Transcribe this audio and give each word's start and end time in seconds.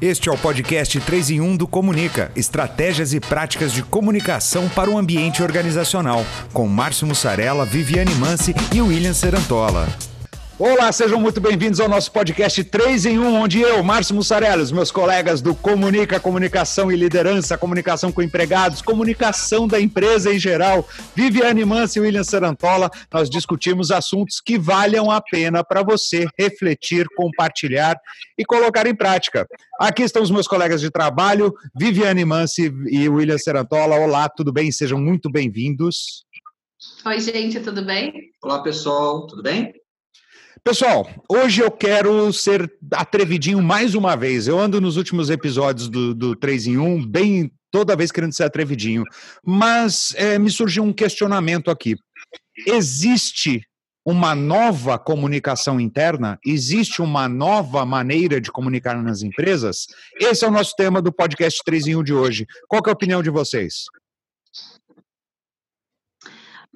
Este 0.00 0.28
é 0.28 0.32
o 0.32 0.36
podcast 0.36 1.00
3 1.00 1.30
em 1.30 1.40
1 1.40 1.56
do 1.56 1.66
Comunica, 1.66 2.30
estratégias 2.36 3.14
e 3.14 3.20
práticas 3.20 3.72
de 3.72 3.82
comunicação 3.82 4.68
para 4.68 4.90
o 4.90 4.98
ambiente 4.98 5.42
organizacional, 5.42 6.22
com 6.52 6.68
Márcio 6.68 7.06
Mussarela, 7.06 7.64
Viviane 7.64 8.14
Mansi 8.16 8.54
e 8.74 8.82
William 8.82 9.14
Serantola. 9.14 9.88
Olá, 10.58 10.90
sejam 10.90 11.20
muito 11.20 11.38
bem-vindos 11.38 11.80
ao 11.80 11.88
nosso 11.88 12.10
podcast 12.10 12.64
3 12.64 13.04
em 13.04 13.18
1, 13.18 13.34
onde 13.42 13.60
eu, 13.60 13.82
Márcio 13.82 14.14
Mussarela, 14.14 14.62
os 14.62 14.72
meus 14.72 14.90
colegas 14.90 15.42
do 15.42 15.54
Comunica, 15.54 16.18
Comunicação 16.18 16.90
e 16.90 16.96
Liderança, 16.96 17.58
Comunicação 17.58 18.10
com 18.10 18.22
Empregados, 18.22 18.80
Comunicação 18.80 19.68
da 19.68 19.78
empresa 19.78 20.32
em 20.32 20.38
geral, 20.38 20.88
Viviane 21.14 21.62
Mansi 21.62 21.98
e 21.98 22.00
William 22.00 22.24
Sarantola, 22.24 22.90
nós 23.12 23.28
discutimos 23.28 23.90
assuntos 23.90 24.40
que 24.40 24.58
valham 24.58 25.10
a 25.10 25.20
pena 25.20 25.62
para 25.62 25.82
você 25.82 26.26
refletir, 26.38 27.06
compartilhar 27.14 28.00
e 28.38 28.42
colocar 28.42 28.86
em 28.86 28.94
prática. 28.94 29.46
Aqui 29.78 30.04
estão 30.04 30.22
os 30.22 30.30
meus 30.30 30.48
colegas 30.48 30.80
de 30.80 30.90
trabalho, 30.90 31.52
Viviane 31.78 32.24
Mansi 32.24 32.72
e 32.86 33.06
William 33.10 33.36
Sarantola. 33.36 33.96
Olá, 33.96 34.26
tudo 34.26 34.50
bem? 34.54 34.72
Sejam 34.72 34.98
muito 34.98 35.30
bem-vindos. 35.30 36.24
Oi, 37.04 37.20
gente, 37.20 37.60
tudo 37.60 37.84
bem? 37.84 38.30
Olá, 38.42 38.62
pessoal, 38.62 39.26
tudo 39.26 39.42
bem? 39.42 39.74
Pessoal, 40.64 41.08
hoje 41.28 41.62
eu 41.62 41.70
quero 41.70 42.32
ser 42.32 42.72
atrevidinho 42.92 43.62
mais 43.62 43.94
uma 43.94 44.16
vez. 44.16 44.48
Eu 44.48 44.58
ando 44.58 44.80
nos 44.80 44.96
últimos 44.96 45.30
episódios 45.30 45.88
do, 45.88 46.14
do 46.14 46.34
3 46.34 46.66
em 46.66 46.78
1, 46.78 47.06
bem 47.06 47.52
toda 47.70 47.96
vez 47.96 48.10
querendo 48.10 48.32
ser 48.32 48.44
atrevidinho. 48.44 49.04
Mas 49.44 50.12
é, 50.16 50.38
me 50.38 50.50
surgiu 50.50 50.82
um 50.82 50.92
questionamento 50.92 51.70
aqui. 51.70 51.94
Existe 52.66 53.62
uma 54.04 54.34
nova 54.34 54.98
comunicação 54.98 55.80
interna? 55.80 56.38
Existe 56.44 57.02
uma 57.02 57.28
nova 57.28 57.84
maneira 57.84 58.40
de 58.40 58.50
comunicar 58.50 59.00
nas 59.02 59.22
empresas? 59.22 59.86
Esse 60.20 60.44
é 60.44 60.48
o 60.48 60.52
nosso 60.52 60.74
tema 60.76 61.02
do 61.02 61.12
podcast 61.12 61.60
3 61.64 61.88
em 61.88 61.96
1 61.96 62.02
de 62.04 62.14
hoje. 62.14 62.46
Qual 62.68 62.82
é 62.86 62.90
a 62.90 62.92
opinião 62.92 63.22
de 63.22 63.30
vocês? 63.30 63.84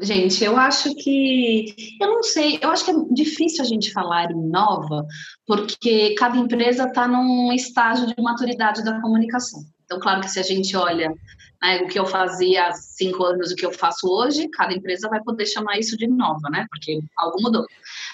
Gente, 0.00 0.42
eu 0.42 0.56
acho 0.56 0.94
que. 0.94 1.74
Eu 2.00 2.08
não 2.08 2.22
sei, 2.22 2.58
eu 2.62 2.70
acho 2.70 2.84
que 2.84 2.90
é 2.90 2.94
difícil 3.12 3.62
a 3.62 3.66
gente 3.66 3.92
falar 3.92 4.30
em 4.30 4.48
nova, 4.48 5.06
porque 5.46 6.14
cada 6.14 6.38
empresa 6.38 6.84
está 6.84 7.06
num 7.06 7.52
estágio 7.52 8.06
de 8.06 8.14
maturidade 8.22 8.82
da 8.82 9.00
comunicação. 9.00 9.60
Então, 9.84 10.00
claro 10.00 10.20
que 10.22 10.30
se 10.30 10.40
a 10.40 10.42
gente 10.42 10.74
olha 10.74 11.12
né, 11.60 11.82
o 11.82 11.88
que 11.88 11.98
eu 11.98 12.06
fazia 12.06 12.68
há 12.68 12.72
cinco 12.72 13.24
anos, 13.24 13.50
o 13.50 13.56
que 13.56 13.66
eu 13.66 13.72
faço 13.72 14.08
hoje, 14.08 14.48
cada 14.48 14.72
empresa 14.72 15.08
vai 15.08 15.22
poder 15.22 15.44
chamar 15.44 15.78
isso 15.78 15.96
de 15.98 16.06
nova, 16.06 16.48
né? 16.48 16.64
Porque 16.70 17.00
algo 17.18 17.42
mudou. 17.42 17.66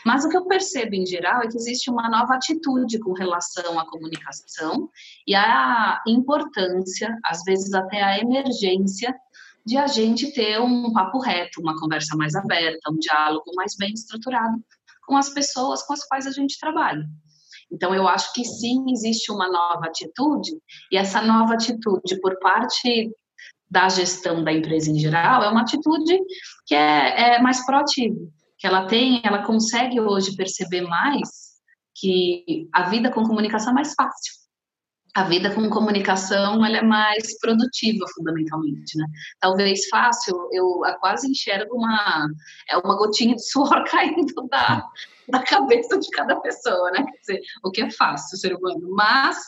Mas 0.05 0.25
o 0.25 0.29
que 0.29 0.37
eu 0.37 0.47
percebo 0.47 0.97
em 0.97 1.07
geral 1.07 1.42
é 1.42 1.47
que 1.47 1.57
existe 1.57 1.89
uma 1.89 2.09
nova 2.09 2.34
atitude 2.34 2.98
com 2.98 3.12
relação 3.12 3.79
à 3.79 3.87
comunicação 3.87 4.91
e 5.27 5.37
a 5.37 6.03
importância, 6.07 7.17
às 7.25 7.45
vezes 7.45 7.73
até 7.75 8.03
a 8.03 8.19
emergência 8.19 9.14
de 9.67 9.77
a 9.77 9.89
gente 9.89 10.33
ter 10.33 10.61
um 10.61 10.92
papo 10.92 11.19
reto, 11.19 11.61
uma 11.61 11.78
conversa 11.78 12.17
mais 12.17 12.36
aberta, 12.36 12.91
um 12.91 12.98
diálogo 12.98 13.50
mais 13.56 13.75
bem 13.77 13.92
estruturado 13.92 14.56
com 15.05 15.17
as 15.17 15.28
pessoas 15.28 15.83
com 15.83 15.92
as 15.92 16.06
quais 16.06 16.27
a 16.27 16.31
gente 16.31 16.58
trabalha. 16.61 17.05
Então, 17.70 17.92
eu 17.92 18.06
acho 18.06 18.33
que 18.33 18.45
sim, 18.45 18.84
existe 18.91 19.33
uma 19.33 19.50
nova 19.50 19.86
atitude, 19.86 20.53
e 20.92 20.97
essa 20.97 21.20
nova 21.20 21.55
atitude 21.55 22.20
por 22.20 22.39
parte 22.39 23.11
da 23.69 23.89
gestão 23.89 24.45
da 24.45 24.53
empresa 24.53 24.89
em 24.89 24.98
geral 24.98 25.42
é 25.42 25.48
uma 25.48 25.62
atitude 25.62 26.17
que 26.64 26.75
é, 26.75 27.34
é 27.34 27.42
mais 27.42 27.67
proativa, 27.67 28.14
que 28.56 28.67
ela 28.69 28.86
tem, 28.86 29.20
ela 29.25 29.45
consegue 29.45 30.01
hoje 30.01 30.36
perceber 30.36 30.83
mais 30.83 31.28
que 31.97 32.69
a 32.73 32.89
vida 32.89 33.11
com 33.11 33.25
comunicação 33.25 33.73
é 33.73 33.75
mais 33.75 33.95
fácil 33.95 34.45
a 35.17 35.22
vida 35.22 35.50
com 35.55 35.70
comunicação 35.70 36.62
ela 36.62 36.77
é 36.77 36.83
mais 36.83 37.39
produtiva 37.41 38.05
fundamentalmente, 38.14 38.98
né? 38.98 39.06
Talvez 39.41 39.89
fácil, 39.89 40.36
eu 40.53 40.83
quase 41.00 41.31
enxergo 41.31 41.74
uma 41.74 42.29
é 42.68 42.77
uma 42.77 42.95
gotinha 42.98 43.35
de 43.35 43.40
suor 43.51 43.83
caindo 43.90 44.46
da, 44.51 44.86
da 45.30 45.42
cabeça 45.42 45.98
de 45.98 46.11
cada 46.11 46.39
pessoa, 46.42 46.90
né? 46.90 47.02
Quer 47.02 47.18
dizer, 47.20 47.40
o 47.64 47.70
que 47.70 47.80
é 47.80 47.90
fácil 47.90 48.36
ser 48.36 48.55
humano, 48.55 48.90
mas 48.90 49.39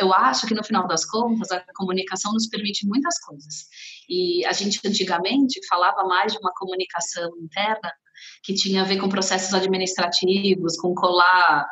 eu 0.00 0.12
acho 0.12 0.48
que 0.48 0.54
no 0.54 0.64
final 0.64 0.88
das 0.88 1.04
contas 1.04 1.52
a 1.52 1.64
comunicação 1.76 2.32
nos 2.32 2.48
permite 2.48 2.84
muitas 2.84 3.16
coisas. 3.20 3.68
E 4.10 4.44
a 4.46 4.52
gente 4.52 4.80
antigamente 4.84 5.64
falava 5.68 6.02
mais 6.08 6.32
de 6.32 6.40
uma 6.40 6.52
comunicação 6.56 7.30
interna 7.40 7.92
que 8.42 8.54
tinha 8.54 8.82
a 8.82 8.84
ver 8.84 8.98
com 8.98 9.08
processos 9.08 9.54
administrativos, 9.54 10.76
com 10.76 10.94
colar 10.94 11.66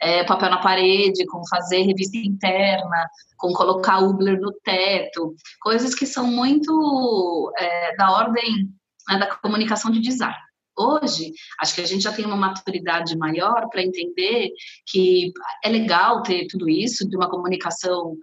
é, 0.00 0.24
papel 0.24 0.50
na 0.50 0.60
parede, 0.60 1.26
com 1.26 1.46
fazer 1.48 1.82
revista 1.82 2.16
interna, 2.18 3.08
com 3.36 3.52
colocar 3.52 4.00
Ubler 4.00 4.40
no 4.40 4.52
teto, 4.62 5.34
coisas 5.60 5.94
que 5.94 6.06
são 6.06 6.26
muito 6.26 7.52
é, 7.58 7.96
da 7.96 8.12
ordem 8.12 8.68
né, 9.08 9.18
da 9.18 9.34
comunicação 9.36 9.90
de 9.90 10.00
design. 10.00 10.34
Hoje, 10.76 11.32
acho 11.60 11.74
que 11.74 11.82
a 11.82 11.86
gente 11.86 12.02
já 12.02 12.12
tem 12.12 12.24
uma 12.24 12.36
maturidade 12.36 13.16
maior 13.16 13.68
para 13.70 13.82
entender 13.82 14.50
que 14.86 15.32
é 15.62 15.68
legal 15.68 16.22
ter 16.22 16.48
tudo 16.48 16.68
isso, 16.68 17.08
de 17.08 17.16
uma 17.16 17.30
comunicação 17.30 18.16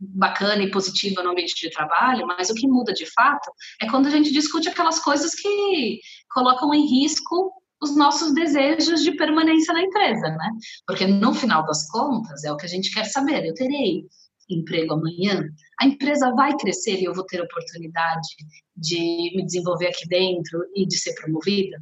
bacana 0.00 0.62
e 0.62 0.70
positiva 0.70 1.22
no 1.22 1.30
ambiente 1.30 1.54
de 1.54 1.70
trabalho, 1.70 2.26
mas 2.26 2.50
o 2.50 2.54
que 2.54 2.68
muda 2.68 2.92
de 2.92 3.06
fato 3.12 3.50
é 3.82 3.90
quando 3.90 4.06
a 4.06 4.10
gente 4.10 4.32
discute 4.32 4.68
aquelas 4.68 5.00
coisas 5.00 5.34
que 5.34 6.00
colocam 6.30 6.72
em 6.72 6.86
risco 6.86 7.52
os 7.80 7.96
nossos 7.96 8.34
desejos 8.34 9.02
de 9.02 9.12
permanência 9.12 9.72
na 9.72 9.82
empresa, 9.82 10.28
né? 10.28 10.50
Porque 10.86 11.06
no 11.06 11.32
final 11.32 11.64
das 11.64 11.88
contas 11.90 12.44
é 12.44 12.52
o 12.52 12.56
que 12.56 12.66
a 12.66 12.68
gente 12.68 12.92
quer 12.92 13.04
saber. 13.04 13.44
Eu 13.44 13.54
terei 13.54 14.04
emprego 14.50 14.94
amanhã, 14.94 15.44
a 15.80 15.86
empresa 15.86 16.32
vai 16.34 16.56
crescer 16.56 16.98
e 16.98 17.04
eu 17.04 17.14
vou 17.14 17.24
ter 17.26 17.40
oportunidade 17.40 18.28
de 18.76 19.32
me 19.36 19.44
desenvolver 19.44 19.88
aqui 19.88 20.08
dentro 20.08 20.64
e 20.74 20.86
de 20.86 20.98
ser 20.98 21.14
promovida. 21.14 21.76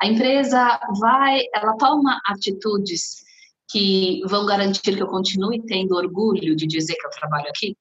A 0.00 0.06
empresa 0.06 0.78
vai, 1.00 1.40
ela 1.54 1.76
toma 1.76 2.20
atitudes 2.26 3.24
que 3.74 4.20
vão 4.26 4.46
garantir 4.46 4.94
que 4.94 5.02
eu 5.02 5.08
continue 5.08 5.60
tendo 5.66 5.96
orgulho 5.96 6.54
de 6.54 6.64
dizer 6.64 6.94
que 6.94 7.04
eu 7.04 7.10
trabalho 7.10 7.48
aqui. 7.48 7.76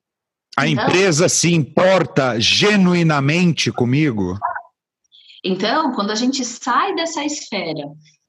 A 0.57 0.67
então, 0.67 0.85
empresa 0.85 1.29
se 1.29 1.53
importa 1.53 2.39
genuinamente 2.39 3.71
comigo? 3.71 4.39
Então, 5.43 5.91
quando 5.93 6.09
a 6.09 6.15
gente 6.15 6.43
sai 6.43 6.95
dessa 6.95 7.23
esfera 7.23 7.83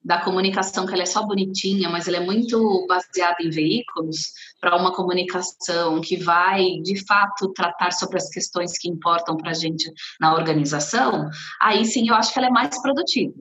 da 0.04 0.20
comunicação, 0.20 0.84
que 0.84 0.92
ela 0.92 1.04
é 1.04 1.06
só 1.06 1.24
bonitinha, 1.24 1.88
mas 1.88 2.06
ela 2.06 2.18
é 2.18 2.20
muito 2.20 2.84
baseada 2.86 3.38
em 3.40 3.48
veículos, 3.48 4.32
para 4.60 4.76
uma 4.76 4.92
comunicação 4.92 5.98
que 6.02 6.18
vai, 6.18 6.62
de 6.82 7.02
fato, 7.06 7.50
tratar 7.54 7.92
sobre 7.92 8.18
as 8.18 8.28
questões 8.28 8.76
que 8.78 8.90
importam 8.90 9.38
para 9.38 9.52
a 9.52 9.54
gente 9.54 9.90
na 10.20 10.34
organização, 10.34 11.30
aí 11.62 11.86
sim 11.86 12.08
eu 12.08 12.14
acho 12.14 12.30
que 12.30 12.38
ela 12.38 12.48
é 12.48 12.50
mais 12.50 12.78
produtiva. 12.82 13.32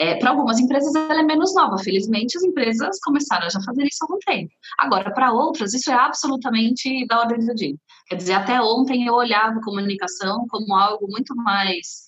É, 0.00 0.14
para 0.14 0.30
algumas 0.30 0.60
empresas 0.60 0.94
ela 0.94 1.20
é 1.20 1.24
menos 1.24 1.52
nova, 1.54 1.76
felizmente 1.78 2.36
as 2.36 2.44
empresas 2.44 3.00
começaram 3.00 3.46
a 3.46 3.50
já 3.50 3.60
fazer 3.60 3.82
isso 3.82 3.98
há 4.02 4.04
algum 4.04 4.18
tempo. 4.20 4.52
Agora, 4.78 5.12
para 5.12 5.32
outras, 5.32 5.74
isso 5.74 5.90
é 5.90 5.94
absolutamente 5.94 7.04
da 7.08 7.18
ordem 7.18 7.44
do 7.44 7.54
dia. 7.54 7.74
Quer 8.06 8.14
dizer, 8.14 8.34
até 8.34 8.60
ontem 8.60 9.06
eu 9.06 9.14
olhava 9.14 9.60
comunicação 9.60 10.46
como 10.48 10.72
algo 10.74 11.08
muito 11.10 11.34
mais 11.34 12.06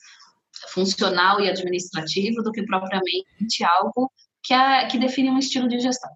funcional 0.68 1.40
e 1.40 1.50
administrativo 1.50 2.42
do 2.42 2.52
que 2.52 2.62
propriamente 2.64 3.64
algo 3.64 4.10
que, 4.42 4.54
é, 4.54 4.86
que 4.86 4.96
define 4.96 5.30
um 5.30 5.38
estilo 5.38 5.68
de 5.68 5.80
gestão. 5.80 6.10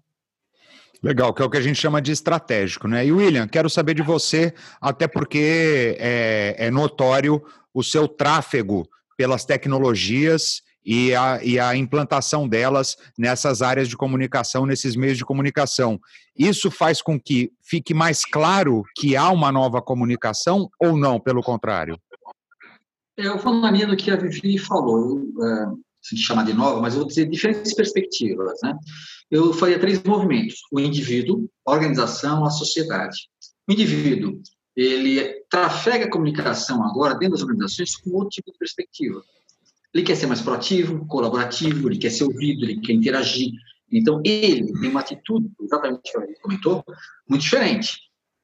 Legal, 1.03 1.33
que 1.33 1.41
é 1.41 1.45
o 1.45 1.49
que 1.49 1.57
a 1.57 1.61
gente 1.61 1.79
chama 1.79 2.01
de 2.01 2.11
estratégico, 2.11 2.87
né? 2.87 3.05
E 3.05 3.11
William, 3.11 3.47
quero 3.47 3.69
saber 3.69 3.93
de 3.93 4.01
você, 4.01 4.53
até 4.79 5.07
porque 5.07 5.97
é, 5.99 6.55
é 6.57 6.71
notório 6.71 7.43
o 7.73 7.83
seu 7.83 8.07
tráfego 8.07 8.87
pelas 9.17 9.45
tecnologias 9.45 10.64
e 10.85 11.15
a, 11.15 11.43
e 11.43 11.59
a 11.59 11.75
implantação 11.75 12.47
delas 12.47 12.95
nessas 13.17 13.61
áreas 13.61 13.87
de 13.89 13.97
comunicação, 13.97 14.65
nesses 14.65 14.95
meios 14.95 15.17
de 15.17 15.25
comunicação. 15.25 15.99
Isso 16.37 16.69
faz 16.69 17.01
com 17.01 17.19
que 17.19 17.51
fique 17.63 17.93
mais 17.93 18.23
claro 18.23 18.83
que 18.95 19.15
há 19.15 19.29
uma 19.31 19.51
nova 19.51 19.81
comunicação 19.81 20.69
ou 20.79 20.95
não, 20.95 21.19
pelo 21.19 21.41
contrário? 21.41 21.97
Eu 23.17 23.37
vou 23.37 23.53
na 23.53 23.71
linha 23.71 23.87
do 23.87 23.95
que 23.95 24.11
a 24.11 24.17
Vivi 24.17 24.57
falou, 24.57 25.21
é, 25.41 25.65
se 26.01 26.17
chamar 26.17 26.43
de 26.43 26.53
nova, 26.53 26.81
mas 26.81 26.93
eu 26.93 26.99
vou 26.99 27.07
dizer 27.07 27.29
diferentes 27.29 27.73
perspectivas. 27.73 28.59
Né? 28.61 28.77
Eu 29.31 29.53
faria 29.53 29.79
três 29.79 30.03
movimentos: 30.03 30.59
o 30.71 30.79
indivíduo, 30.79 31.49
a 31.65 31.71
organização, 31.71 32.45
a 32.45 32.49
sociedade. 32.49 33.17
O 33.67 33.71
indivíduo, 33.71 34.39
ele 34.75 35.41
trafega 35.49 36.05
a 36.05 36.11
comunicação 36.11 36.83
agora 36.83 37.15
dentro 37.15 37.35
das 37.35 37.41
organizações 37.41 37.95
com 37.95 38.11
outro 38.11 38.29
tipo 38.29 38.51
de 38.51 38.57
perspectiva. 38.57 39.23
Ele 39.95 40.03
quer 40.03 40.15
ser 40.15 40.27
mais 40.27 40.41
proativo, 40.41 41.07
colaborativo, 41.07 41.87
ele 41.87 41.97
quer 41.97 42.09
ser 42.09 42.25
ouvido, 42.25 42.65
ele 42.65 42.81
quer 42.81 42.91
interagir. 42.91 43.49
Então, 43.89 44.21
ele 44.25 44.73
tem 44.73 44.89
uma 44.89 44.99
atitude, 44.99 45.49
exatamente 45.61 45.99
o 45.99 46.01
que 46.01 46.17
ele 46.17 46.39
comentou, 46.41 46.83
muito 47.29 47.43
diferente. 47.43 47.97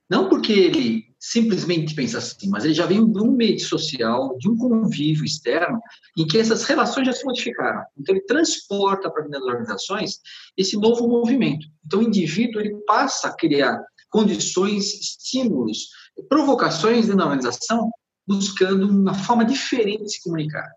Não 0.09 0.29
porque 0.29 0.53
ele 0.53 1.03
simplesmente 1.19 1.93
pensa 1.93 2.19
assim, 2.19 2.49
mas 2.49 2.63
ele 2.63 2.73
já 2.73 2.85
vem 2.85 3.05
de 3.05 3.19
um 3.19 3.31
meio 3.31 3.59
social, 3.59 4.37
de 4.37 4.49
um 4.49 4.55
convívio 4.55 5.25
externo, 5.25 5.77
em 6.17 6.25
que 6.25 6.37
essas 6.37 6.63
relações 6.63 7.05
já 7.05 7.11
se 7.11 7.25
modificaram. 7.25 7.83
Então, 7.97 8.15
ele 8.15 8.23
transporta 8.23 9.11
para 9.11 9.23
dentro 9.23 9.41
das 9.41 9.49
organizações 9.49 10.21
esse 10.55 10.77
novo 10.77 11.05
movimento. 11.05 11.67
Então, 11.85 11.99
o 11.99 12.03
indivíduo 12.03 12.61
ele 12.61 12.77
passa 12.87 13.27
a 13.27 13.35
criar 13.35 13.77
condições, 14.09 14.93
estímulos, 14.93 15.89
provocações 16.29 17.07
dentro 17.07 17.17
da 17.17 17.25
organização, 17.25 17.91
buscando 18.25 18.87
uma 18.87 19.13
forma 19.13 19.43
diferente 19.43 20.05
de 20.05 20.13
se 20.13 20.23
comunicar. 20.23 20.69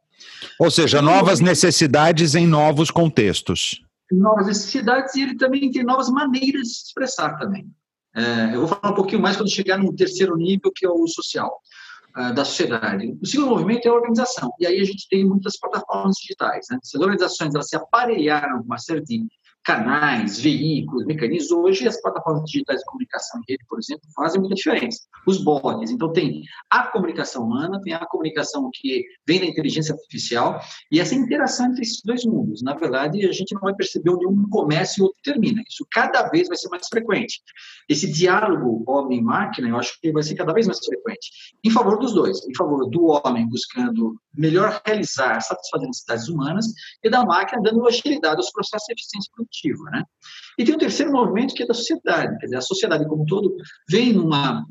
Ou 0.58 0.70
seja, 0.70 1.02
novas 1.02 1.40
necessidades 1.40 2.34
em 2.34 2.46
novos 2.46 2.90
contextos. 2.90 3.82
Novas 4.12 4.46
necessidades 4.46 5.14
e 5.14 5.22
ele 5.22 5.36
também 5.36 5.70
tem 5.70 5.82
novas 5.82 6.08
maneiras 6.08 6.68
de 6.68 6.74
se 6.74 6.86
expressar 6.86 7.36
também. 7.38 7.66
É, 8.14 8.54
eu 8.54 8.60
vou 8.60 8.68
falar 8.68 8.92
um 8.92 8.96
pouquinho 8.96 9.20
mais 9.20 9.36
quando 9.36 9.50
chegar 9.50 9.76
no 9.76 9.94
terceiro 9.94 10.36
nível, 10.36 10.70
que 10.72 10.86
é 10.86 10.88
o 10.88 11.06
social, 11.08 11.60
uh, 12.16 12.32
da 12.32 12.44
sociedade. 12.44 13.16
O 13.20 13.26
segundo 13.26 13.50
movimento 13.50 13.86
é 13.86 13.88
a 13.90 13.94
organização. 13.94 14.52
E 14.60 14.66
aí 14.66 14.80
a 14.80 14.84
gente 14.84 15.08
tem 15.08 15.24
muitas 15.24 15.58
plataformas 15.58 16.16
digitais. 16.20 16.66
Né? 16.70 16.78
Essas 16.82 17.00
organizações 17.00 17.54
elas 17.54 17.68
se 17.68 17.76
aparelharam 17.76 18.58
com 18.58 18.64
uma 18.64 18.78
série 18.78 19.02
de 19.02 19.26
canais, 19.64 20.38
veículos, 20.38 21.06
mecanismos. 21.06 21.50
Hoje, 21.50 21.88
as 21.88 22.00
plataformas 22.00 22.44
digitais 22.44 22.80
de 22.80 22.84
comunicação 22.84 23.40
em 23.40 23.52
rede, 23.52 23.64
por 23.66 23.78
exemplo, 23.78 24.02
fazem 24.14 24.40
muita 24.40 24.54
diferença. 24.54 25.00
Os 25.26 25.42
bots. 25.42 25.90
Então, 25.90 26.12
tem 26.12 26.42
a 26.70 26.86
comunicação 26.88 27.44
humana, 27.44 27.80
tem 27.82 27.94
a 27.94 28.04
comunicação 28.06 28.70
que 28.72 29.04
vem 29.26 29.40
da 29.40 29.46
inteligência 29.46 29.94
artificial 29.94 30.60
e 30.92 31.00
essa 31.00 31.14
interação 31.14 31.66
entre 31.66 31.82
esses 31.82 32.02
dois 32.04 32.24
mundos. 32.24 32.62
Na 32.62 32.74
verdade, 32.74 33.26
a 33.26 33.32
gente 33.32 33.54
não 33.54 33.62
vai 33.62 33.74
perceber 33.74 34.10
onde 34.10 34.26
um 34.26 34.48
começa 34.50 35.00
e 35.00 35.02
o 35.02 35.06
outro 35.06 35.20
termina. 35.22 35.62
Isso 35.66 35.86
cada 35.90 36.28
vez 36.28 36.48
vai 36.48 36.56
ser 36.56 36.68
mais 36.68 36.86
frequente. 36.86 37.40
Esse 37.88 38.10
diálogo 38.12 38.84
homem-máquina, 38.86 39.68
eu 39.68 39.76
acho 39.76 39.98
que 40.00 40.12
vai 40.12 40.22
ser 40.22 40.34
cada 40.34 40.52
vez 40.52 40.66
mais 40.66 40.78
frequente. 40.84 41.30
Em 41.64 41.70
favor 41.70 41.98
dos 41.98 42.12
dois. 42.12 42.46
Em 42.46 42.54
favor 42.54 42.88
do 42.90 43.06
homem 43.06 43.48
buscando 43.48 44.16
melhor 44.36 44.82
realizar, 44.84 45.40
satisfazer 45.40 45.86
necessidades 45.86 46.28
humanas 46.28 46.66
e 47.02 47.08
da 47.08 47.24
máquina 47.24 47.62
dando 47.62 47.86
agilidade 47.86 48.36
aos 48.36 48.50
processos 48.50 48.86
de 48.86 48.92
eficiência 48.92 49.32
né? 49.90 50.04
E 50.58 50.64
tem 50.64 50.74
um 50.74 50.78
terceiro 50.78 51.12
movimento 51.12 51.54
que 51.54 51.62
é 51.62 51.66
da 51.66 51.74
sociedade, 51.74 52.36
quer 52.38 52.46
dizer, 52.46 52.56
a 52.56 52.62
sociedade 52.62 53.06
como 53.06 53.22
um 53.22 53.26
todo 53.26 53.54
vem 53.88 54.12
numa, 54.12 54.64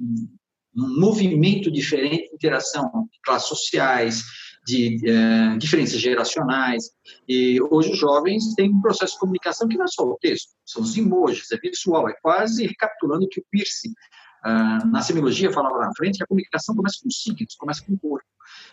num 0.74 1.00
movimento 1.00 1.72
diferente 1.72 2.30
de 2.30 2.36
interação 2.36 3.08
de 3.12 3.20
classes 3.24 3.48
sociais, 3.48 4.24
de 4.66 4.98
é, 5.10 5.58
diferenças 5.58 6.00
geracionais. 6.00 6.92
E 7.28 7.62
hoje 7.62 7.92
os 7.92 7.98
jovens 7.98 8.54
têm 8.56 8.72
um 8.72 8.82
processo 8.82 9.14
de 9.14 9.20
comunicação 9.20 9.68
que 9.68 9.78
não 9.78 9.86
é 9.86 9.88
só 9.88 10.04
o 10.04 10.18
texto, 10.20 10.54
são 10.66 10.82
os 10.82 10.98
emojis, 10.98 11.52
é 11.52 11.58
visual, 11.58 12.10
é 12.10 12.14
quase 12.22 12.66
recapitulando 12.66 13.28
que 13.30 13.40
o 13.40 13.46
Pierce, 13.52 13.90
uh, 13.90 14.88
na 14.88 15.02
semiologia, 15.02 15.52
falava 15.52 15.78
lá 15.78 15.88
na 15.88 15.96
frente, 15.96 16.18
que 16.18 16.24
a 16.24 16.28
comunicação 16.28 16.76
começa 16.76 16.98
com 17.04 17.10
signos, 17.10 17.56
começa 17.56 17.86
com 17.86 17.94
o 17.94 18.00
corpo. 18.00 18.26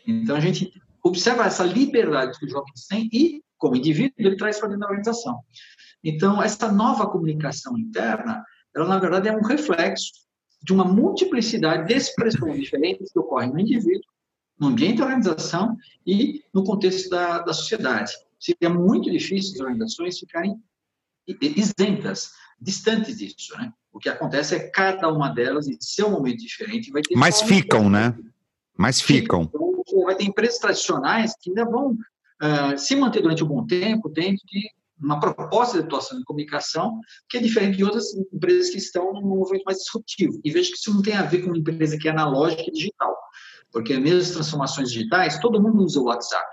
Então 0.06 0.36
a 0.36 0.40
gente 0.40 0.72
observa 1.02 1.44
essa 1.44 1.64
liberdade 1.64 2.38
que 2.38 2.46
os 2.46 2.52
jovens 2.52 2.86
têm 2.88 3.08
e, 3.12 3.42
como 3.58 3.76
indivíduo, 3.76 4.14
ele 4.18 4.36
traz 4.36 4.58
para 4.58 4.68
dentro 4.68 4.80
da 4.80 4.86
organização. 4.86 5.40
Então, 6.02 6.42
essa 6.42 6.70
nova 6.70 7.06
comunicação 7.08 7.76
interna, 7.76 8.44
ela 8.74 8.88
na 8.88 8.98
verdade 8.98 9.28
é 9.28 9.36
um 9.36 9.42
reflexo 9.42 10.12
de 10.62 10.72
uma 10.72 10.84
multiplicidade 10.84 11.86
de 11.86 11.94
expressões 11.94 12.56
diferentes 12.60 13.12
que 13.12 13.18
ocorrem 13.18 13.52
no 13.52 13.60
indivíduo, 13.60 14.10
no 14.58 14.68
ambiente 14.68 14.98
da 14.98 15.04
organização 15.04 15.76
e 16.06 16.42
no 16.52 16.64
contexto 16.64 17.08
da, 17.08 17.38
da 17.38 17.52
sociedade. 17.52 18.12
Seria 18.38 18.70
muito 18.70 19.10
difícil 19.10 19.54
as 19.54 19.60
organizações 19.60 20.18
ficarem 20.18 20.56
isentas, 21.26 22.32
distantes 22.60 23.18
disso, 23.18 23.56
né? 23.56 23.72
O 23.92 23.98
que 23.98 24.08
acontece 24.08 24.54
é 24.54 24.60
que 24.60 24.70
cada 24.70 25.08
uma 25.08 25.28
delas, 25.28 25.66
em 25.66 25.76
seu 25.80 26.10
momento 26.10 26.38
diferente, 26.38 26.90
vai 26.90 27.02
ter... 27.02 27.16
Mas 27.16 27.42
ficam, 27.42 27.90
né? 27.90 28.16
Mas 28.76 29.00
ficam. 29.00 29.42
Então, 29.42 30.04
vai 30.04 30.14
ter 30.14 30.24
empresas 30.24 30.58
tradicionais 30.58 31.34
que 31.40 31.50
ainda 31.50 31.64
vão 31.64 31.92
uh, 31.92 32.78
se 32.78 32.94
manter 32.96 33.20
durante 33.20 33.42
um 33.42 33.48
bom 33.48 33.66
tempo 33.66 34.08
dentro 34.08 34.46
de 34.46 34.70
uma 35.00 35.18
proposta 35.18 35.78
de 35.78 35.84
atuação 35.84 36.18
de 36.18 36.24
comunicação 36.24 37.00
que 37.28 37.38
é 37.38 37.40
diferente 37.40 37.78
de 37.78 37.84
outras 37.84 38.14
empresas 38.32 38.70
que 38.70 38.78
estão 38.78 39.12
num 39.12 39.22
movimento 39.22 39.64
mais 39.64 39.78
disruptivo. 39.78 40.40
E 40.44 40.50
vejo 40.50 40.70
que 40.70 40.76
isso 40.76 40.92
não 40.92 41.02
tem 41.02 41.14
a 41.14 41.22
ver 41.22 41.42
com 41.42 41.48
uma 41.48 41.58
empresa 41.58 41.98
que 41.98 42.08
é 42.08 42.10
analógica 42.10 42.62
e 42.62 42.70
digital, 42.70 43.16
porque 43.72 43.96
mesmo 43.98 44.20
as 44.20 44.30
transformações 44.30 44.90
digitais, 44.90 45.38
todo 45.38 45.60
mundo 45.60 45.82
usa 45.82 46.00
o 46.00 46.04
WhatsApp. 46.04 46.48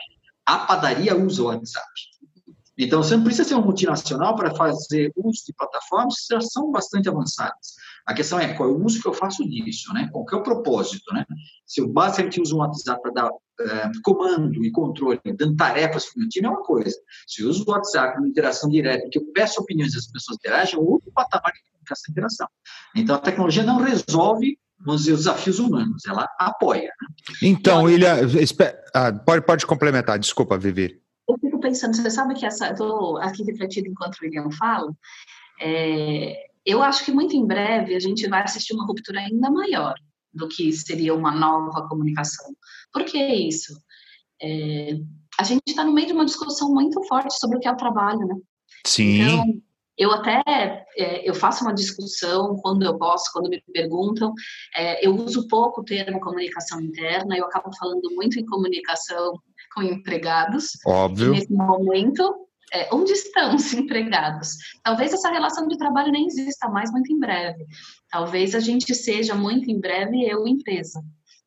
A 0.46 0.60
padaria 0.60 1.16
usa 1.16 1.44
o 1.44 1.46
WhatsApp. 1.48 1.88
Então, 2.78 3.02
você 3.02 3.16
não 3.18 3.24
precisa 3.24 3.50
ser 3.50 3.56
um 3.56 3.64
multinacional 3.64 4.36
para 4.36 4.54
fazer 4.54 5.12
uso 5.16 5.44
de 5.46 5.54
plataformas 5.54 6.14
que 6.16 6.34
já 6.34 6.42
são 6.42 6.72
bastante 6.72 7.10
avançadas. 7.10 7.76
A 8.08 8.14
questão 8.14 8.40
é 8.40 8.54
qual 8.54 8.70
é 8.70 8.72
o 8.72 8.84
uso 8.84 9.02
que 9.02 9.08
eu 9.08 9.14
faço 9.14 9.48
disso, 9.48 9.94
né? 9.94 10.10
Qual 10.12 10.26
é 10.32 10.36
o 10.36 10.44
propósito, 10.44 11.14
né? 11.14 11.26
Se 11.66 11.82
eu 11.82 11.88
basicamente 11.88 12.42
uso 12.42 12.56
um 12.56 12.60
WhatsApp 12.60 13.02
para 13.02 13.12
dar 13.12 13.30
é, 13.60 13.92
comando 14.04 14.64
e 14.64 14.72
controle, 14.72 15.20
dando 15.38 15.56
tarefas 15.56 16.06
para 16.06 16.18
o 16.18 16.20
meu 16.22 16.30
time, 16.30 16.48
é 16.48 16.50
uma 16.50 16.64
coisa. 16.64 16.98
Se 17.28 17.44
eu 17.44 17.50
uso 17.50 17.66
o 17.68 17.72
WhatsApp 17.72 18.18
uma 18.18 18.28
interação 18.28 18.70
direta, 18.70 19.08
que 19.12 19.20
eu 19.20 19.26
peço 19.34 19.62
opiniões 19.62 19.94
e 19.94 19.98
as 19.98 20.08
pessoas 20.08 20.38
interagem, 20.38 20.76
é 20.76 20.82
outro 20.82 21.12
patamar 21.14 21.52
de 21.52 21.60
essa 21.92 22.10
interação. 22.10 22.48
Então, 22.96 23.16
a 23.16 23.20
tecnologia 23.20 23.64
não 23.64 23.78
resolve 23.78 24.58
vamos 24.80 25.02
dizer, 25.02 25.14
os 25.14 25.22
desafios 25.22 25.58
humanos, 25.58 26.06
ela 26.06 26.30
apoia. 26.38 26.92
Né? 27.02 27.08
Então, 27.42 27.84
William, 27.84 28.20
ah, 28.94 29.12
pode, 29.12 29.44
pode 29.44 29.66
complementar, 29.66 30.20
desculpa, 30.20 30.56
Vivi 30.56 31.02
eu 31.28 31.38
fico 31.38 31.60
pensando, 31.60 31.96
você 31.96 32.10
sabe 32.10 32.34
que 32.34 32.46
essa, 32.46 32.68
eu 32.68 32.72
estou 32.72 33.18
aqui 33.18 33.44
refletindo 33.44 33.90
enquanto 33.90 34.18
o 34.18 34.24
William 34.24 34.50
fala, 34.52 34.92
é, 35.60 36.48
eu 36.68 36.84
acho 36.84 37.06
que 37.06 37.12
muito 37.14 37.34
em 37.34 37.48
breve 37.48 37.96
a 37.96 38.00
gente 38.00 38.28
vai 38.28 38.44
assistir 38.44 38.74
uma 38.74 38.86
ruptura 38.86 39.22
ainda 39.22 39.50
maior 39.50 39.96
do 40.34 40.50
que 40.50 40.72
seria 40.74 41.16
uma 41.16 41.32
nova 41.32 41.88
comunicação. 41.88 42.54
Por 42.92 43.06
que 43.06 43.18
isso? 43.18 43.74
É, 44.42 44.92
a 45.40 45.44
gente 45.44 45.62
está 45.66 45.86
no 45.86 45.94
meio 45.94 46.08
de 46.08 46.14
uma 46.14 46.26
discussão 46.26 46.74
muito 46.74 47.02
forte 47.08 47.34
sobre 47.40 47.58
o 47.58 47.60
que 47.62 47.70
é 47.70 47.72
o 47.72 47.78
trabalho, 47.78 48.20
né? 48.20 48.36
Sim. 48.86 49.22
Então, 49.22 49.46
eu 49.98 50.12
até 50.12 50.44
é, 50.98 51.28
eu 51.28 51.34
faço 51.34 51.64
uma 51.64 51.74
discussão 51.74 52.58
quando 52.58 52.84
eu 52.84 52.98
posso, 52.98 53.32
quando 53.32 53.50
me 53.50 53.64
perguntam. 53.74 54.34
É, 54.76 55.08
eu 55.08 55.16
uso 55.16 55.48
pouco 55.48 55.80
o 55.82 55.86
termo 55.86 56.20
comunicação 56.20 56.82
interna, 56.82 57.38
eu 57.38 57.46
acabo 57.46 57.74
falando 57.78 58.14
muito 58.14 58.38
em 58.38 58.46
comunicação 58.46 59.40
com 59.74 59.82
empregados. 59.82 60.72
Óbvio. 60.86 61.32
nesse 61.32 61.52
momento, 61.52 62.47
é, 62.74 62.94
onde 62.94 63.12
estão 63.12 63.56
os 63.56 63.72
empregados? 63.74 64.50
Talvez 64.84 65.14
essa 65.14 65.30
relação 65.30 65.68
de 65.68 65.78
trabalho 65.78 66.12
nem 66.12 66.26
exista 66.26 66.68
mais 66.70 66.92
muito 66.92 67.12
em 67.12 67.20
breve. 67.20 67.66
Talvez 68.10 68.56
a 68.56 68.60
gente 68.60 68.94
seja 68.94 69.36
muito 69.36 69.70
em 69.70 69.80
breve 69.80 70.24
eu 70.24 70.48
empresa, 70.48 71.02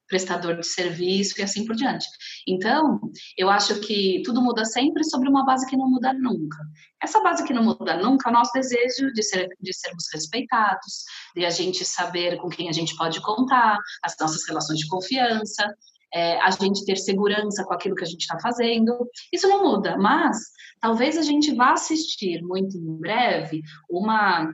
prestador 0.07 0.57
de 0.57 0.67
serviço 0.67 1.41
e 1.41 1.43
assim 1.43 1.65
por 1.65 1.77
diante. 1.77 2.07
Então, 2.47 3.01
eu 3.39 3.49
acho 3.49 3.81
que 3.81 4.23
tudo 4.25 4.43
muda 4.43 4.65
sempre 4.65 5.05
sobre 5.05 5.29
uma 5.29 5.45
base 5.45 5.67
que 5.67 5.77
não 5.77 5.89
muda 5.89 6.13
nunca. 6.13 6.59
Essa 7.03 7.21
base 7.21 7.45
que 7.45 7.55
não 7.55 7.63
muda 7.63 7.97
nunca 7.97 8.29
é 8.29 8.33
o 8.33 8.35
nosso 8.35 8.53
desejo 8.53 9.13
de, 9.13 9.23
ser, 9.23 9.49
de 9.61 9.73
sermos 9.73 10.05
respeitados, 10.13 11.05
de 11.35 11.45
a 11.45 11.51
gente 11.51 11.85
saber 11.85 12.37
com 12.39 12.49
quem 12.49 12.69
a 12.69 12.73
gente 12.73 12.97
pode 12.97 13.21
contar, 13.23 13.79
as 14.03 14.15
nossas 14.21 14.47
relações 14.47 14.81
de 14.81 14.89
confiança, 14.89 15.75
é, 16.13 16.41
a 16.41 16.51
gente 16.51 16.85
ter 16.85 16.97
segurança 16.97 17.65
com 17.65 17.73
aquilo 17.75 17.95
que 17.95 18.05
a 18.05 18.07
gente 18.07 18.23
está 18.23 18.39
fazendo. 18.41 19.09
Isso 19.33 19.49
não 19.49 19.63
muda, 19.63 19.97
mas 19.97 20.39
talvez 20.81 21.17
a 21.17 21.23
gente 21.23 21.55
vá 21.55 21.73
assistir 21.73 22.43
muito 22.43 22.77
em 22.77 22.99
breve 22.99 23.63
uma 23.89 24.53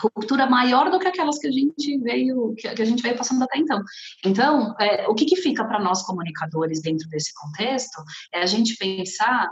ruptura 0.00 0.46
maior 0.46 0.90
do 0.90 0.98
que 0.98 1.08
aquelas 1.08 1.38
que 1.38 1.46
a 1.46 1.50
gente 1.50 1.98
veio 1.98 2.54
que 2.54 2.68
a 2.68 2.84
gente 2.84 3.02
veio 3.02 3.16
passando 3.16 3.42
até 3.42 3.58
então. 3.58 3.82
Então, 4.24 4.74
é, 4.80 5.08
o 5.08 5.14
que, 5.14 5.24
que 5.24 5.36
fica 5.36 5.64
para 5.64 5.80
nós 5.82 6.02
comunicadores 6.02 6.80
dentro 6.80 7.08
desse 7.08 7.32
contexto 7.34 8.02
é 8.32 8.40
a 8.40 8.46
gente 8.46 8.76
pensar 8.76 9.48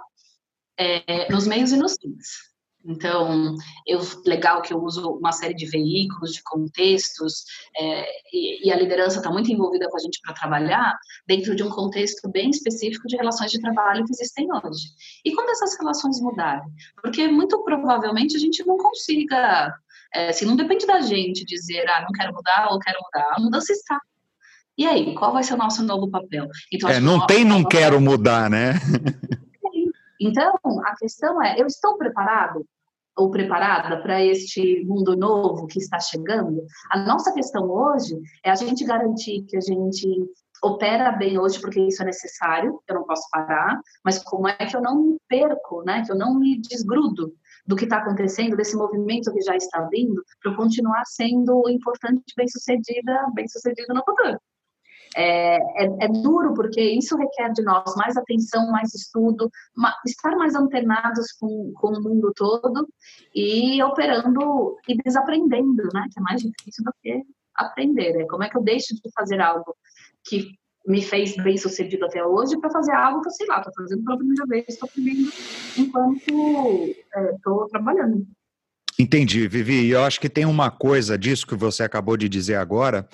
é, 0.78 1.30
nos 1.32 1.46
meios 1.46 1.72
e 1.72 1.76
nos 1.76 1.96
fins. 2.00 2.55
Então, 2.86 3.54
eu, 3.84 4.00
legal 4.24 4.62
que 4.62 4.72
eu 4.72 4.80
uso 4.80 5.10
uma 5.10 5.32
série 5.32 5.54
de 5.54 5.66
veículos, 5.66 6.32
de 6.32 6.42
contextos, 6.42 7.44
é, 7.76 8.06
e, 8.32 8.68
e, 8.68 8.72
a 8.72 8.76
liderança 8.76 9.18
está 9.18 9.30
muito 9.30 9.50
envolvida 9.50 9.88
com 9.88 9.96
a 9.96 10.00
gente 10.00 10.20
para 10.22 10.34
trabalhar 10.34 10.96
dentro 11.26 11.56
de 11.56 11.64
um 11.64 11.68
contexto 11.68 12.30
bem 12.30 12.50
específico 12.50 13.08
de 13.08 13.16
relações 13.16 13.50
de 13.50 13.60
trabalho 13.60 14.04
que 14.04 14.12
existem 14.12 14.46
hoje. 14.52 14.86
E 15.24 15.34
quando 15.34 15.50
essas 15.50 15.76
relações 15.76 16.20
mudarem? 16.20 16.68
Porque 17.02 17.26
muito 17.26 17.62
provavelmente 17.64 18.36
a 18.36 18.40
gente 18.40 18.64
não 18.64 18.76
consiga, 18.76 19.74
é, 20.14 20.32
se 20.32 20.44
não 20.44 20.54
depende 20.54 20.86
da 20.86 21.00
gente 21.00 21.44
dizer, 21.44 21.88
ah, 21.88 22.02
não 22.02 22.12
quero 22.12 22.32
mudar 22.32 22.68
ou 22.70 22.78
quero 22.78 22.98
mudar, 23.02 23.34
a 23.36 23.40
mudança 23.40 23.72
está. 23.72 23.98
E 24.78 24.86
aí, 24.86 25.14
qual 25.14 25.32
vai 25.32 25.42
ser 25.42 25.54
o 25.54 25.58
nosso 25.58 25.82
novo 25.82 26.08
papel? 26.08 26.46
Então, 26.72 26.88
é, 26.88 27.00
não 27.00 27.26
tem 27.26 27.44
não 27.44 27.64
quero 27.64 28.00
mudar, 28.00 28.48
né? 28.48 28.74
Então, 30.20 30.54
a 30.84 30.96
questão 30.96 31.42
é, 31.42 31.60
eu 31.60 31.66
estou 31.66 31.96
preparado 31.98 32.66
ou 33.16 33.30
preparada 33.30 34.00
para 34.02 34.23
este 34.23 34.85
mundo 34.85 35.16
novo 35.16 35.66
que 35.66 35.78
está 35.78 35.99
chegando, 35.99 36.62
a 36.90 36.99
nossa 36.99 37.32
questão 37.32 37.70
hoje 37.70 38.14
é 38.44 38.50
a 38.50 38.54
gente 38.54 38.85
garantir 38.85 39.42
que 39.42 39.56
a 39.56 39.61
gente 39.61 40.06
opera 40.62 41.12
bem 41.12 41.38
hoje 41.38 41.61
porque 41.61 41.80
isso 41.80 42.02
é 42.02 42.06
necessário, 42.06 42.80
eu 42.88 42.94
não 42.94 43.04
posso 43.04 43.28
parar, 43.30 43.80
mas 44.04 44.23
como 44.23 44.49
é 44.49 44.54
que 44.54 44.76
eu 44.76 44.80
não 44.80 45.02
me 45.02 45.18
perco, 45.28 45.82
né? 45.85 46.02
Que 46.04 46.12
eu 46.12 46.16
não 46.16 46.38
me 46.38 46.61
desgrudo 46.61 47.35
do 47.66 47.76
que 47.76 47.85
está 47.85 47.99
acontecendo, 47.99 48.56
desse 48.56 48.76
movimento 48.76 49.32
que 49.32 49.40
já 49.40 49.56
está 49.56 49.82
vindo, 49.90 50.23
para 50.40 50.52
eu 50.52 50.56
continuar 50.56 51.04
sendo 51.04 51.68
importante, 51.68 52.23
bem 52.37 52.46
sucedida, 52.49 53.26
bem 53.35 53.49
sucedida 53.49 53.92
no 53.92 54.04
futuro. 54.04 54.38
É, 55.18 55.56
é, 55.56 55.85
é, 56.02 56.08
duro 56.08 56.52
porque 56.52 56.78
isso 56.78 57.16
requer 57.16 57.50
de 57.52 57.62
nós 57.62 57.96
mais 57.96 58.18
atenção, 58.18 58.70
mais 58.70 58.94
estudo, 58.94 59.50
estar 60.06 60.37
mais 60.37 60.54
antenados 60.54 61.32
com, 61.40 61.73
com 61.75 61.88
o 61.88 62.02
mundo 62.02 62.32
todo 62.37 62.87
e 63.35 63.82
operando 63.82 64.76
e 64.87 64.94
desaprendendo, 65.02 65.88
né? 65.94 66.06
Que 66.12 66.20
é 66.20 66.23
mais 66.23 66.42
difícil 66.42 66.85
do 66.85 66.92
que 67.02 67.23
aprender. 67.54 68.12
Né? 68.12 68.26
Como 68.28 68.42
é 68.42 68.50
que 68.50 68.58
eu 68.58 68.62
deixo 68.62 68.94
de 68.94 69.11
fazer 69.14 69.40
algo 69.40 69.75
que 70.28 70.50
me 70.87 71.02
fez 71.02 71.35
bem 71.37 71.56
sucedido 71.56 72.04
até 72.04 72.23
hoje 72.23 72.58
para 72.58 72.70
fazer 72.70 72.92
algo 72.92 73.23
que 73.23 73.28
eu 73.28 73.32
sei 73.32 73.46
lá, 73.46 73.58
estou 73.58 73.73
fazendo 73.75 74.04
pela 74.04 74.18
primeira 74.18 74.46
vez, 74.46 74.66
estou 74.68 74.88
aprendendo 74.88 75.32
enquanto 75.78 76.94
estou 77.35 77.64
é, 77.64 77.68
trabalhando. 77.70 78.26
Entendi, 78.99 79.46
Vivi. 79.46 79.90
Eu 79.90 80.04
acho 80.04 80.20
que 80.20 80.28
tem 80.28 80.46
uma 80.46 80.70
coisa 80.70 81.18
disso 81.18 81.46
que 81.46 81.54
você 81.54 81.82
acabou 81.82 82.16
de 82.16 82.28
dizer 82.28 82.54
agora, 82.54 83.06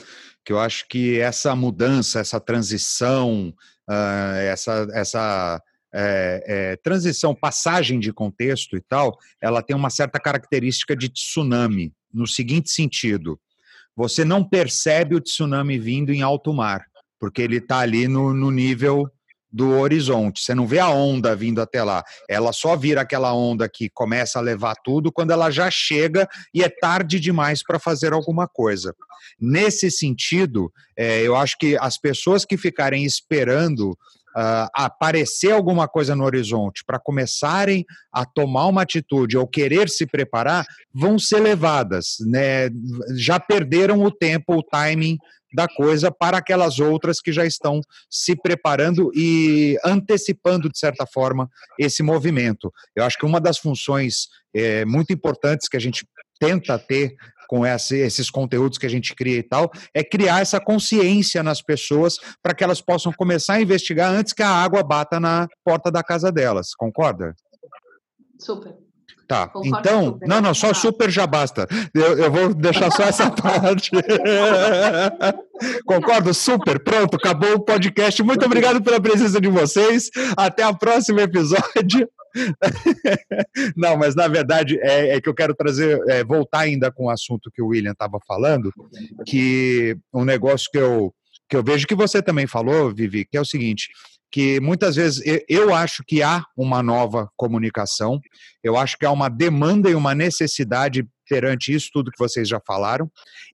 que 0.45 0.53
eu 0.53 0.59
acho 0.59 0.87
que 0.89 1.19
essa 1.21 1.55
mudança, 1.55 2.21
essa 2.21 2.41
transição, 2.41 3.55
uh, 3.89 4.37
essa, 4.41 4.87
essa 4.93 5.63
é, 5.95 6.45
é, 6.47 6.77
transição, 6.77 7.35
passagem 7.35 8.01
de 8.01 8.13
contexto 8.13 8.77
e 8.77 8.81
tal, 8.81 9.17
ela 9.41 9.63
tem 9.63 9.77
uma 9.77 9.91
certa 9.91 10.19
característica 10.19 10.97
de 10.97 11.09
tsunami, 11.09 11.93
no 12.13 12.27
seguinte 12.27 12.71
sentido: 12.71 13.39
você 13.95 14.25
não 14.25 14.43
percebe 14.43 15.15
o 15.15 15.21
tsunami 15.21 15.79
vindo 15.79 16.13
em 16.13 16.23
alto 16.23 16.53
mar, 16.53 16.87
porque 17.21 17.43
ele 17.43 17.59
está 17.59 17.81
ali 17.81 18.09
no, 18.09 18.33
no 18.33 18.51
nível 18.51 19.09
do 19.53 19.79
horizonte. 19.79 20.41
Você 20.41 20.55
não 20.55 20.67
vê 20.67 20.79
a 20.79 20.89
onda 20.89 21.37
vindo 21.37 21.61
até 21.61 21.83
lá. 21.83 22.03
Ela 22.29 22.53
só 22.53 22.75
vira 22.75 23.03
aquela 23.03 23.35
onda 23.35 23.69
que 23.69 23.91
começa 23.91 24.39
a 24.39 24.43
levar 24.43 24.75
tudo 24.83 25.13
quando 25.13 25.33
ela 25.33 25.51
já 25.51 25.71
chega 25.71 26.27
e 26.55 26.63
é 26.63 26.69
tarde 26.69 27.21
demais 27.21 27.63
para 27.63 27.79
fazer 27.79 28.13
alguma 28.13 28.49
coisa. 28.49 28.95
Nesse 29.39 29.91
sentido, 29.91 30.73
é, 30.97 31.21
eu 31.21 31.37
acho 31.37 31.59
que 31.59 31.77
as 31.79 31.99
pessoas 31.99 32.45
que 32.45 32.57
ficarem 32.57 33.05
esperando 33.05 33.97
Uh, 34.35 34.65
aparecer 34.75 35.53
alguma 35.53 35.87
coisa 35.87 36.17
no 36.17 36.25
horizonte 36.25 36.83
para 36.87 36.99
começarem 36.99 37.85
a 38.11 38.25
tomar 38.25 38.67
uma 38.67 38.81
atitude 38.81 39.37
ou 39.37 39.47
querer 39.47 39.91
se 39.91 40.07
preparar, 40.07 40.65
vão 40.91 41.19
ser 41.19 41.41
levadas. 41.41 42.17
Né? 42.21 42.71
Já 43.15 43.39
perderam 43.39 44.03
o 44.03 44.11
tempo, 44.11 44.55
o 44.57 44.63
timing 44.63 45.19
da 45.55 45.69
coisa 45.69 46.11
para 46.11 46.39
aquelas 46.39 46.79
outras 46.79 47.21
que 47.21 47.33
já 47.33 47.45
estão 47.45 47.81
se 48.11 48.35
preparando 48.37 49.11
e 49.15 49.77
antecipando, 49.85 50.69
de 50.69 50.79
certa 50.79 51.07
forma, 51.07 51.49
esse 51.79 52.03
movimento. 52.03 52.73
Eu 52.95 53.05
acho 53.05 53.19
que 53.19 53.27
uma 53.27 53.41
das 53.41 53.59
funções 53.59 54.29
é, 54.55 54.85
muito 54.85 55.13
importantes 55.13 55.69
que 55.69 55.77
a 55.77 55.81
gente 55.81 56.07
tenta 56.39 56.79
ter 56.79 57.15
com 57.53 57.67
esse, 57.67 57.99
esses 57.99 58.31
conteúdos 58.31 58.79
que 58.79 58.87
a 58.87 58.89
gente 58.89 59.15
cria 59.15 59.37
e 59.37 59.43
tal, 59.43 59.71
é 59.93 60.03
criar 60.03 60.41
essa 60.41 60.59
consciência 60.59 61.43
nas 61.43 61.61
pessoas 61.61 62.17
para 62.43 62.55
que 62.55 62.65
elas 62.65 62.81
possam 62.81 63.13
começar 63.13 63.55
a 63.55 63.61
investigar 63.61 64.11
antes 64.11 64.33
que 64.33 64.43
a 64.43 64.49
água 64.49 64.83
bata 64.83 65.21
na 65.21 65.47
porta 65.63 65.91
da 65.91 66.03
casa 66.03 66.33
delas. 66.33 66.75
Concorda? 66.75 67.35
Super. 68.39 68.75
Tá, 69.27 69.49
Concordo 69.49 69.79
então, 69.79 70.19
não, 70.23 70.41
não, 70.43 70.53
só 70.53 70.75
super 70.75 71.11
já 71.11 71.27
basta. 71.27 71.67
Eu, 71.95 72.19
eu 72.19 72.31
vou 72.31 72.53
deixar 72.53 72.91
só 72.91 73.05
essa 73.05 73.31
parte. 73.33 73.91
Concordo, 75.87 76.35
super, 76.35 76.79
pronto, 76.79 77.17
acabou 77.17 77.55
o 77.55 77.65
podcast. 77.65 78.23
Muito 78.23 78.45
obrigado 78.45 78.83
pela 78.83 79.01
presença 79.01 79.41
de 79.41 79.49
vocês. 79.49 80.11
Até 80.37 80.67
o 80.67 80.77
próximo 80.77 81.21
episódio. 81.21 82.09
Não, 83.77 83.97
mas 83.97 84.15
na 84.15 84.29
verdade 84.29 84.79
é, 84.81 85.17
é 85.17 85.21
que 85.21 85.29
eu 85.29 85.35
quero 85.35 85.55
trazer, 85.55 86.01
é, 86.09 86.25
voltar 86.25 86.61
ainda 86.61 86.91
com 86.91 87.07
o 87.07 87.11
assunto 87.11 87.51
que 87.55 87.63
o 87.63 87.69
William 87.69 87.93
estava 87.93 88.19
falando, 88.27 88.73
que 89.27 89.97
um 90.13 90.25
negócio 90.25 90.69
que 90.71 90.79
eu, 90.79 91.15
que 91.49 91.57
eu 91.57 91.63
vejo 91.63 91.87
que 91.87 91.95
você 91.95 92.23
também 92.23 92.47
falou, 92.47 92.93
Vivi, 92.95 93.25
que 93.25 93.37
é 93.37 93.41
o 93.41 93.47
seguinte: 93.47 93.89
que 94.33 94.59
muitas 94.61 94.97
vezes 94.97 95.23
eu 95.47 95.75
acho 95.75 96.03
que 96.05 96.23
há 96.23 96.43
uma 96.57 96.83
nova 96.83 97.31
comunicação, 97.37 98.19
eu 98.65 98.79
acho 98.79 98.97
que 98.97 99.05
há 99.05 99.11
uma 99.11 99.29
demanda 99.29 99.91
e 99.91 99.95
uma 99.95 100.15
necessidade 100.15 101.07
perante 101.29 101.73
isso 101.73 101.91
tudo 101.93 102.11
que 102.11 102.19
vocês 102.19 102.49
já 102.49 102.61
falaram. 102.67 103.11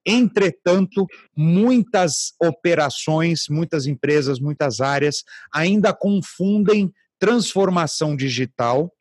Entretanto, 0.07 1.05
muitas 1.37 2.33
operações, 2.41 3.47
muitas 3.51 3.87
empresas, 3.87 4.39
muitas 4.39 4.81
áreas 4.81 5.25
ainda 5.53 5.93
confundem 5.93 6.93
transformação 7.19 8.15
digital 8.17 8.93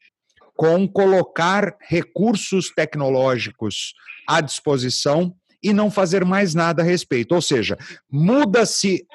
com 0.56 0.88
colocar 0.88 1.76
recursos 1.80 2.72
tecnológicos 2.76 3.94
à 4.28 4.42
disposição 4.42 5.36
e 5.62 5.74
não 5.74 5.90
fazer 5.90 6.24
mais 6.24 6.54
nada 6.54 6.82
a 6.82 6.86
respeito. 6.86 7.34
Ou 7.34 7.42
seja, 7.42 7.78
muda-se 8.12 9.06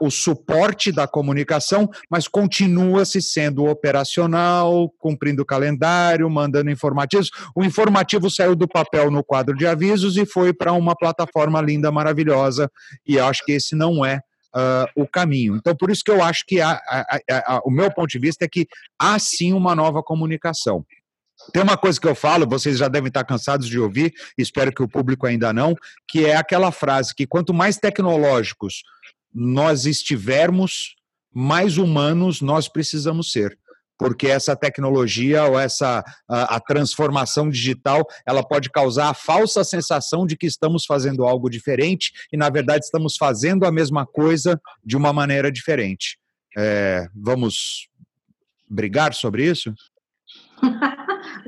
o 0.00 0.10
suporte 0.10 0.90
da 0.90 1.06
comunicação, 1.06 1.88
mas 2.10 2.26
continua-se 2.26 3.20
sendo 3.20 3.66
operacional, 3.66 4.88
cumprindo 4.98 5.42
o 5.42 5.46
calendário, 5.46 6.28
mandando 6.30 6.70
informativos. 6.70 7.30
O 7.54 7.62
informativo 7.64 8.30
saiu 8.30 8.56
do 8.56 8.68
papel 8.68 9.10
no 9.10 9.22
quadro 9.22 9.56
de 9.56 9.66
avisos 9.66 10.16
e 10.16 10.24
foi 10.24 10.52
para 10.52 10.72
uma 10.72 10.96
plataforma 10.96 11.60
linda, 11.60 11.90
maravilhosa, 11.92 12.70
e 13.06 13.18
acho 13.18 13.44
que 13.44 13.52
esse 13.52 13.74
não 13.74 14.04
é 14.04 14.20
Uh, 14.52 15.02
o 15.04 15.06
caminho. 15.06 15.54
Então, 15.54 15.76
por 15.76 15.92
isso 15.92 16.02
que 16.04 16.10
eu 16.10 16.20
acho 16.20 16.44
que 16.44 16.60
há, 16.60 16.76
o 17.64 17.70
meu 17.70 17.88
ponto 17.88 18.08
de 18.08 18.18
vista 18.18 18.44
é 18.44 18.48
que 18.48 18.66
há 18.98 19.16
sim 19.16 19.52
uma 19.52 19.76
nova 19.76 20.02
comunicação. 20.02 20.84
Tem 21.52 21.62
uma 21.62 21.76
coisa 21.76 22.00
que 22.00 22.06
eu 22.06 22.14
falo, 22.14 22.48
vocês 22.48 22.78
já 22.78 22.88
devem 22.88 23.08
estar 23.08 23.24
cansados 23.24 23.66
de 23.66 23.78
ouvir, 23.78 24.12
espero 24.36 24.72
que 24.72 24.82
o 24.82 24.88
público 24.88 25.26
ainda 25.26 25.52
não, 25.52 25.74
que 26.06 26.26
é 26.26 26.36
aquela 26.36 26.70
frase 26.70 27.14
que 27.14 27.26
quanto 27.26 27.52
mais 27.52 27.76
tecnológicos 27.76 28.82
nós 29.32 29.86
estivermos, 29.86 30.96
mais 31.32 31.78
humanos 31.78 32.40
nós 32.40 32.68
precisamos 32.68 33.32
ser 33.32 33.56
porque 34.00 34.28
essa 34.28 34.56
tecnologia 34.56 35.44
ou 35.44 35.60
essa 35.60 36.02
a, 36.26 36.56
a, 36.56 36.60
transformação 36.60 37.50
digital 37.50 38.02
ela 38.26 38.42
pode 38.42 38.70
causar 38.70 39.10
a 39.10 39.14
falsa 39.14 39.62
sensação 39.62 40.26
de 40.26 40.38
que 40.38 40.46
estamos 40.46 40.86
fazendo 40.86 41.26
algo 41.26 41.50
diferente 41.50 42.10
e 42.32 42.36
na 42.36 42.48
verdade 42.48 42.82
estamos 42.82 43.18
fazendo 43.18 43.66
a 43.66 43.70
mesma 43.70 44.06
coisa 44.06 44.58
de 44.82 44.96
uma 44.96 45.12
maneira 45.12 45.52
diferente. 45.52 46.18
É, 46.56 47.08
vamos 47.14 47.90
brigar 48.66 49.12
sobre 49.12 49.44
isso? 49.44 49.74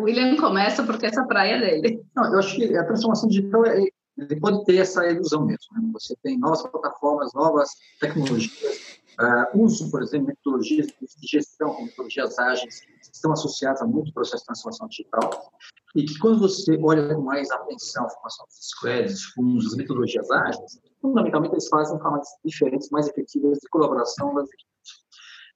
o 0.03 0.05
William 0.05 0.37
começa 0.37 0.83
porque 0.83 1.07
essa 1.07 1.25
praia 1.25 1.55
é 1.55 1.81
dele. 1.81 2.05
Não, 2.15 2.33
eu 2.33 2.39
acho 2.39 2.57
que 2.57 2.77
a 2.77 2.85
transformação 2.85 3.29
digital 3.29 3.65
é, 3.65 3.87
pode 4.41 4.65
ter 4.65 4.77
essa 4.77 5.07
ilusão 5.07 5.47
mesmo. 5.47 5.67
Né? 5.75 5.91
Você 5.95 6.15
tem 6.23 6.39
novas 6.39 6.63
plataformas, 6.63 7.33
novas 7.35 7.71
tecnologias 8.01 9.01
Uh, 9.21 9.63
uso, 9.63 9.91
por 9.91 10.03
exemplo, 10.03 10.29
metodologias 10.29 10.87
de 10.87 11.27
gestão, 11.31 11.83
metodologias 11.83 12.39
ágeis, 12.39 12.81
que 12.81 13.15
estão 13.15 13.33
associadas 13.33 13.83
a 13.83 13.87
muito 13.87 14.13
processo 14.13 14.43
de 14.43 14.47
transformação 14.47 14.89
digital, 14.89 15.53
e 15.95 16.05
que 16.05 16.19
quando 16.19 16.41
você 16.41 16.79
olha 16.83 17.15
com 17.15 17.21
mais 17.21 17.51
atenção 17.51 18.07
a 18.07 18.09
formação 18.09 18.47
dos 18.47 18.69
squads, 18.71 19.27
com 19.35 19.59
as 19.59 19.77
metodologias 19.77 20.31
ágeis, 20.31 20.81
fundamentalmente 21.01 21.53
eles 21.53 21.69
fazem 21.69 21.99
formas 22.01 22.27
diferentes, 22.43 22.89
mais 22.91 23.07
efetivas 23.07 23.59
de 23.59 23.69
colaboração 23.69 24.35
das 24.35 24.49
equipes. 24.49 24.73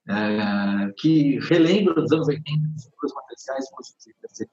É, 0.08 0.92
que 0.98 1.40
relembram 1.48 1.94
dos 1.94 2.12
anos 2.12 2.28
80, 2.28 2.68
dos 2.68 3.12
matriciais 3.36 4.48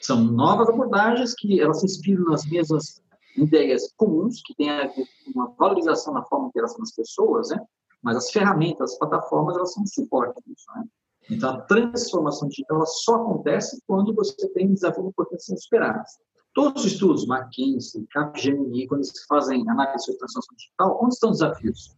São 0.00 0.24
novas 0.24 0.68
abordagens 0.68 1.34
que 1.34 1.60
elas 1.60 1.80
se 1.80 1.86
inspiram 1.86 2.24
nas 2.24 2.44
mesmas 2.46 3.02
ideias 3.36 3.92
comuns, 3.96 4.40
que 4.44 4.54
têm 4.54 4.70
a 4.70 4.86
ver 4.86 4.94
com 4.94 5.30
uma 5.34 5.52
valorização 5.58 6.14
na 6.14 6.24
forma 6.24 6.46
de 6.46 6.50
interação 6.50 6.78
das 6.78 6.94
pessoas, 6.94 7.50
né? 7.50 7.60
mas 8.02 8.16
as 8.16 8.30
ferramentas, 8.30 8.92
as 8.92 8.98
plataformas, 8.98 9.56
elas 9.56 9.72
são 9.72 9.82
um 9.82 9.86
suporte 9.86 10.40
disso. 10.46 10.64
Né? 10.76 10.84
Então, 11.30 11.50
a 11.50 11.60
transformação 11.62 12.48
digital 12.48 12.86
só 12.86 13.16
acontece 13.16 13.82
quando 13.86 14.14
você 14.14 14.48
tem 14.50 14.72
desafios 14.72 15.06
importantes 15.06 15.46
sendo 15.46 15.60
superados. 15.60 16.10
Todos 16.54 16.84
os 16.84 16.92
estudos, 16.92 17.28
McKinsey, 17.28 18.06
Capgemini, 18.10 18.86
quando 18.86 19.00
eles 19.00 19.12
fazem 19.28 19.68
análise 19.68 20.04
sobre 20.04 20.18
transformação 20.20 20.56
digital, 20.56 20.98
onde 21.02 21.14
estão 21.14 21.30
os 21.30 21.38
desafios? 21.38 21.96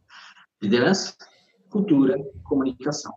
Liderança, 0.60 1.14
cultura, 1.70 2.18
comunicação. 2.42 3.12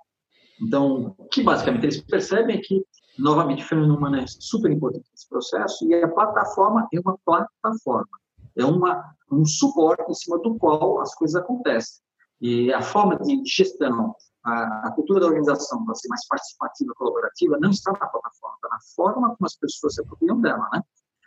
Então, 0.62 1.16
o 1.18 1.26
que 1.26 1.42
basicamente 1.42 1.84
eles 1.86 2.02
percebem 2.02 2.58
é 2.58 2.62
que, 2.62 2.86
novamente, 3.18 3.64
o 3.64 3.68
fenômeno 3.68 4.18
é 4.18 4.26
super 4.28 4.72
importante 4.72 5.10
nesse 5.12 5.28
processo 5.28 5.86
e 5.88 5.96
a 5.96 6.08
plataforma 6.08 6.88
é 6.94 7.00
uma 7.00 7.18
plataforma, 7.26 8.20
é 8.56 8.66
uma, 8.66 9.16
um 9.32 9.46
suporte 9.46 10.10
em 10.10 10.14
cima 10.14 10.40
do 10.40 10.56
qual 10.56 11.02
as 11.02 11.14
coisas 11.16 11.36
acontecem. 11.36 12.02
E 12.40 12.74
a 12.74 12.82
forma 12.82 13.18
de 13.18 13.44
gestão, 13.46 14.16
a, 14.44 14.88
a 14.88 14.92
cultura 14.92 15.20
da 15.20 15.28
organização 15.28 15.86
para 15.86 15.96
ser 15.96 16.08
mais 16.08 16.26
participativa, 16.28 16.94
colaborativa, 16.96 17.58
não 17.60 17.70
está 17.70 17.92
na 17.92 18.08
plataforma, 18.08 18.56
está 18.56 18.70
na 18.70 18.80
forma 18.96 19.36
como 19.36 19.46
as 19.46 19.56
pessoas 19.56 19.96
se 19.96 20.02
apropriam 20.02 20.42
dela, 20.42 20.68
né? 20.74 20.82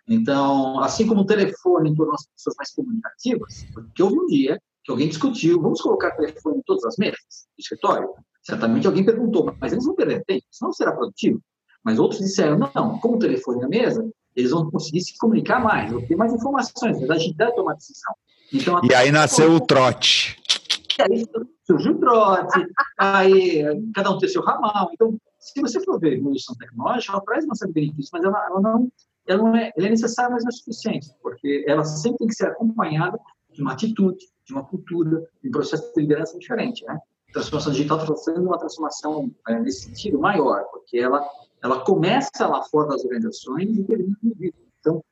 Então, 0.07 0.81
assim 0.81 1.07
como 1.07 1.23
o 1.23 1.27
telefone 1.27 1.95
tornou 1.95 2.15
as 2.15 2.27
pessoas 2.27 2.57
mais 2.57 2.75
comunicativas, 2.75 3.65
porque 3.73 4.03
houve 4.03 4.19
um 4.19 4.27
dia 4.27 4.61
que 4.83 4.91
alguém 4.91 5.09
discutiu, 5.09 5.63
vamos 5.63 5.81
colocar 5.81 6.11
telefone 6.11 6.59
em 6.59 6.63
todas 6.63 6.85
as 6.85 6.97
mesas 6.99 7.49
do 7.57 7.61
escritório? 7.61 8.11
Certamente 8.43 8.87
alguém 8.87 9.05
perguntou, 9.05 9.55
mas 9.59 9.73
eles 9.73 9.87
vão 9.87 9.95
perder 9.95 10.23
tempo, 10.27 10.45
isso 10.51 10.63
não 10.63 10.73
será 10.73 10.93
produtivo. 10.93 11.41
Mas 11.85 11.99
outros 11.99 12.21
disseram, 12.21 12.59
não, 12.59 12.99
como 12.99 13.17
o 13.17 13.19
telefone 13.19 13.61
na 13.61 13.69
mesa, 13.69 14.09
eles 14.35 14.51
vão 14.51 14.71
conseguir 14.71 15.03
se 15.03 15.17
comunicar 15.19 15.63
mais, 15.63 15.93
vão 15.93 16.05
ter 16.05 16.17
mais 16.17 16.33
informações, 16.33 17.09
a 17.09 17.15
agilidade 17.15 17.51
de 17.51 17.57
tomar 17.57 17.75
decisão. 17.75 18.15
Então, 18.53 18.81
e 18.83 18.95
aí 18.95 19.13
nasceu 19.13 19.53
o 19.53 19.61
trote. 19.61 20.41
que 20.89 21.03
aí 21.03 21.27
surge 21.67 21.91
o 21.91 21.99
trote, 21.99 22.67
aí 22.99 23.63
cada 23.95 24.11
um 24.11 24.19
tem 24.19 24.29
seu 24.29 24.43
ramal. 24.43 24.91
Então, 24.93 25.19
se 25.39 25.61
você 25.61 25.81
for 25.85 26.01
ver 26.01 26.15
evolução 26.15 26.55
tecnológica, 26.57 27.13
ela 27.13 27.23
traz 27.23 27.45
uma 27.45 27.55
série 27.55 27.73
de 27.73 27.81
benefícios, 27.81 28.11
mas 28.13 28.25
ela, 28.25 28.47
ela 28.47 28.61
não, 28.61 28.93
ela 29.27 29.43
não 29.43 29.57
é, 29.57 29.71
ela 29.77 29.87
é 29.87 29.91
necessária, 29.91 30.31
mas 30.31 30.43
não 30.43 30.49
é 30.49 30.53
suficiente, 30.53 31.09
porque 31.23 31.65
ela 31.69 31.85
sempre 31.85 32.19
tem 32.19 32.29
que 32.29 32.35
ser 32.35 32.47
acompanhada 32.47 33.19
de 33.53 33.61
uma 33.61 33.73
atitude, 33.73 34.25
de 34.45 34.53
uma 34.53 34.65
cultura, 34.65 35.23
de 35.43 35.49
um 35.49 35.53
processo 35.53 35.93
de 35.95 36.01
liderança 36.01 36.39
diferente, 36.39 36.85
né? 36.87 36.99
A 37.29 37.33
transformação 37.35 37.73
digital 37.73 37.99
está 37.99 38.17
sendo 38.17 38.43
uma 38.43 38.59
transformação 38.59 39.31
é, 39.49 39.59
nesse 39.59 39.85
sentido 39.85 40.19
maior, 40.19 40.65
porque 40.73 40.99
ela 40.99 41.25
ela 41.65 41.83
começa 41.83 42.47
lá 42.47 42.63
fora 42.65 42.89
das 42.89 43.03
organizações 43.05 43.75
e 43.79 43.85
termina 43.85 44.15
no 44.23 44.31
indivíduo. 44.31 44.61
Então, 44.79 45.03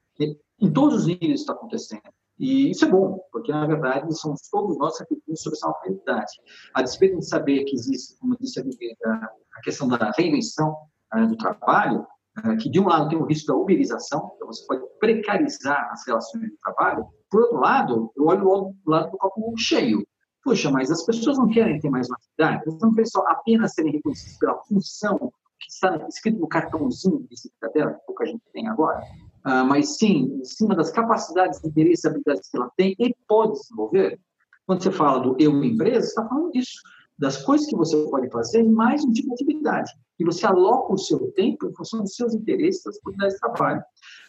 em 0.60 0.70
todos 0.70 0.98
os 0.98 1.06
níveis 1.06 1.40
está 1.40 1.54
acontecendo. 1.54 2.02
E 2.38 2.70
isso 2.70 2.84
é 2.84 2.88
bom, 2.88 3.18
porque, 3.32 3.50
na 3.50 3.66
verdade, 3.66 4.14
somos 4.18 4.42
todos 4.50 4.76
nós 4.76 4.98
refletimos 5.00 5.40
sobre 5.40 5.56
essa 5.56 5.74
realidade. 5.82 6.32
A 6.74 6.82
despeito 6.82 7.18
de 7.18 7.26
saber 7.26 7.64
que 7.64 7.74
existe, 7.74 8.18
como 8.18 8.36
disse 8.38 8.60
a, 8.60 9.60
questão 9.62 9.88
da 9.88 10.12
reinvenção 10.14 10.76
uh, 11.14 11.26
do 11.26 11.36
trabalho, 11.38 12.06
uh, 12.44 12.56
que, 12.58 12.68
de 12.68 12.78
um 12.78 12.86
lado, 12.86 13.08
tem 13.08 13.18
o 13.18 13.24
risco 13.24 13.46
da 13.46 13.54
uberização, 13.54 14.32
então 14.36 14.46
você 14.46 14.66
pode 14.66 14.82
precarizar 15.00 15.90
as 15.90 16.06
relações 16.06 16.50
de 16.50 16.56
trabalho. 16.58 17.06
Por 17.30 17.42
outro 17.42 17.60
lado, 17.60 18.12
eu 18.14 18.26
olho 18.26 18.46
o 18.46 18.90
lado 18.90 19.10
do 19.10 19.16
copo 19.16 19.54
cheio. 19.56 20.06
Puxa, 20.44 20.70
mas 20.70 20.90
as 20.90 21.02
pessoas 21.06 21.38
não 21.38 21.48
querem 21.48 21.80
ter 21.80 21.88
mais 21.88 22.08
uma 22.08 22.16
atividade, 22.16 22.64
elas 22.66 22.80
não 22.80 22.90
querem 22.90 23.06
só 23.06 23.24
apenas 23.28 23.72
serem 23.72 23.92
reconhecidas 23.92 24.36
pela 24.38 24.58
função 24.64 25.32
que 25.62 25.70
está 25.70 26.06
escrito 26.08 26.40
no 26.40 26.48
cartãozinho 26.48 27.20
de 27.20 27.28
visita 27.28 27.68
dela, 27.70 27.94
que 27.94 28.06
pouca 28.06 28.26
gente 28.26 28.42
tem 28.52 28.68
agora, 28.68 29.00
uh, 29.46 29.64
mas 29.64 29.96
sim 29.96 30.38
em 30.40 30.44
cima 30.44 30.74
das 30.74 30.90
capacidades, 30.90 31.64
interesses 31.64 32.04
habilidades 32.04 32.50
que 32.50 32.56
ela 32.56 32.70
tem 32.76 32.96
e 32.98 33.14
pode 33.28 33.52
desenvolver. 33.52 34.20
Quando 34.66 34.82
você 34.82 34.90
fala 34.90 35.20
do 35.20 35.36
eu 35.38 35.52
empresa, 35.62 36.00
você 36.00 36.08
está 36.08 36.28
falando 36.28 36.52
disso, 36.52 36.72
das 37.18 37.36
coisas 37.42 37.66
que 37.66 37.76
você 37.76 37.96
pode 38.08 38.28
fazer 38.30 38.64
mais 38.64 39.04
um 39.04 39.12
tipo 39.12 39.28
de 39.28 39.34
atividade. 39.34 39.92
E 40.18 40.24
você 40.24 40.46
aloca 40.46 40.92
o 40.92 40.98
seu 40.98 41.32
tempo 41.32 41.66
em 41.66 41.74
função 41.74 42.00
dos 42.00 42.14
seus 42.14 42.34
interesses, 42.34 42.82
das 42.84 42.96
oportunidades 42.96 43.34
de 43.34 43.40
trabalho. 43.40 43.82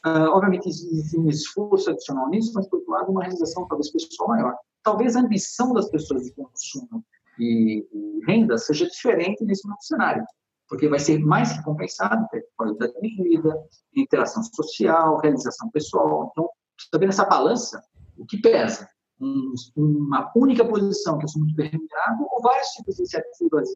Uh, 0.06 0.30
obviamente, 0.32 0.68
existe 0.68 1.18
um 1.18 1.30
esforço 1.30 1.90
adicional 1.90 2.30
nisso, 2.30 2.52
mas, 2.54 2.68
por 2.68 2.78
outro 2.78 2.92
lado, 2.92 3.12
uma 3.12 3.22
realização 3.22 3.68
talvez 3.68 3.92
pessoal 3.92 4.30
maior. 4.30 4.56
Talvez 4.84 5.16
a 5.16 5.22
ambição 5.22 5.74
das 5.74 5.90
pessoas 5.90 6.24
de 6.24 6.34
consumo 6.34 7.04
e 7.40 7.86
renda 8.28 8.58
seja 8.58 8.88
diferente 8.88 9.44
nesse 9.44 9.68
novo 9.68 9.82
cenário 9.82 10.24
porque 10.67 10.88
vai 10.88 11.00
ser 11.00 11.20
mais 11.20 11.51
recompensado 11.51 12.27
ter 12.29 12.46
qualidade 12.55 12.93
de 13.00 13.24
vida, 13.24 13.55
interação 13.96 14.43
social, 14.43 15.20
realização 15.20 15.70
pessoal. 15.70 16.29
Então, 16.32 16.50
está 16.79 16.98
vendo 16.98 17.10
essa 17.10 17.25
balança? 17.25 17.82
O 18.17 18.25
que 18.25 18.39
pesa? 18.41 18.88
Um, 19.20 19.53
uma 19.75 20.32
única 20.36 20.65
posição 20.65 21.17
que 21.17 21.25
eu 21.25 21.29
sou 21.29 21.41
muito 21.41 21.55
bem 21.55 21.70
remunerado 21.70 22.24
ou 22.32 22.41
vários 22.41 22.67
tipos 22.70 22.96
de 22.96 23.01
iniciativas 23.01 23.70
e 23.70 23.75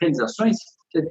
realizações 0.00 0.56
que, 0.90 1.10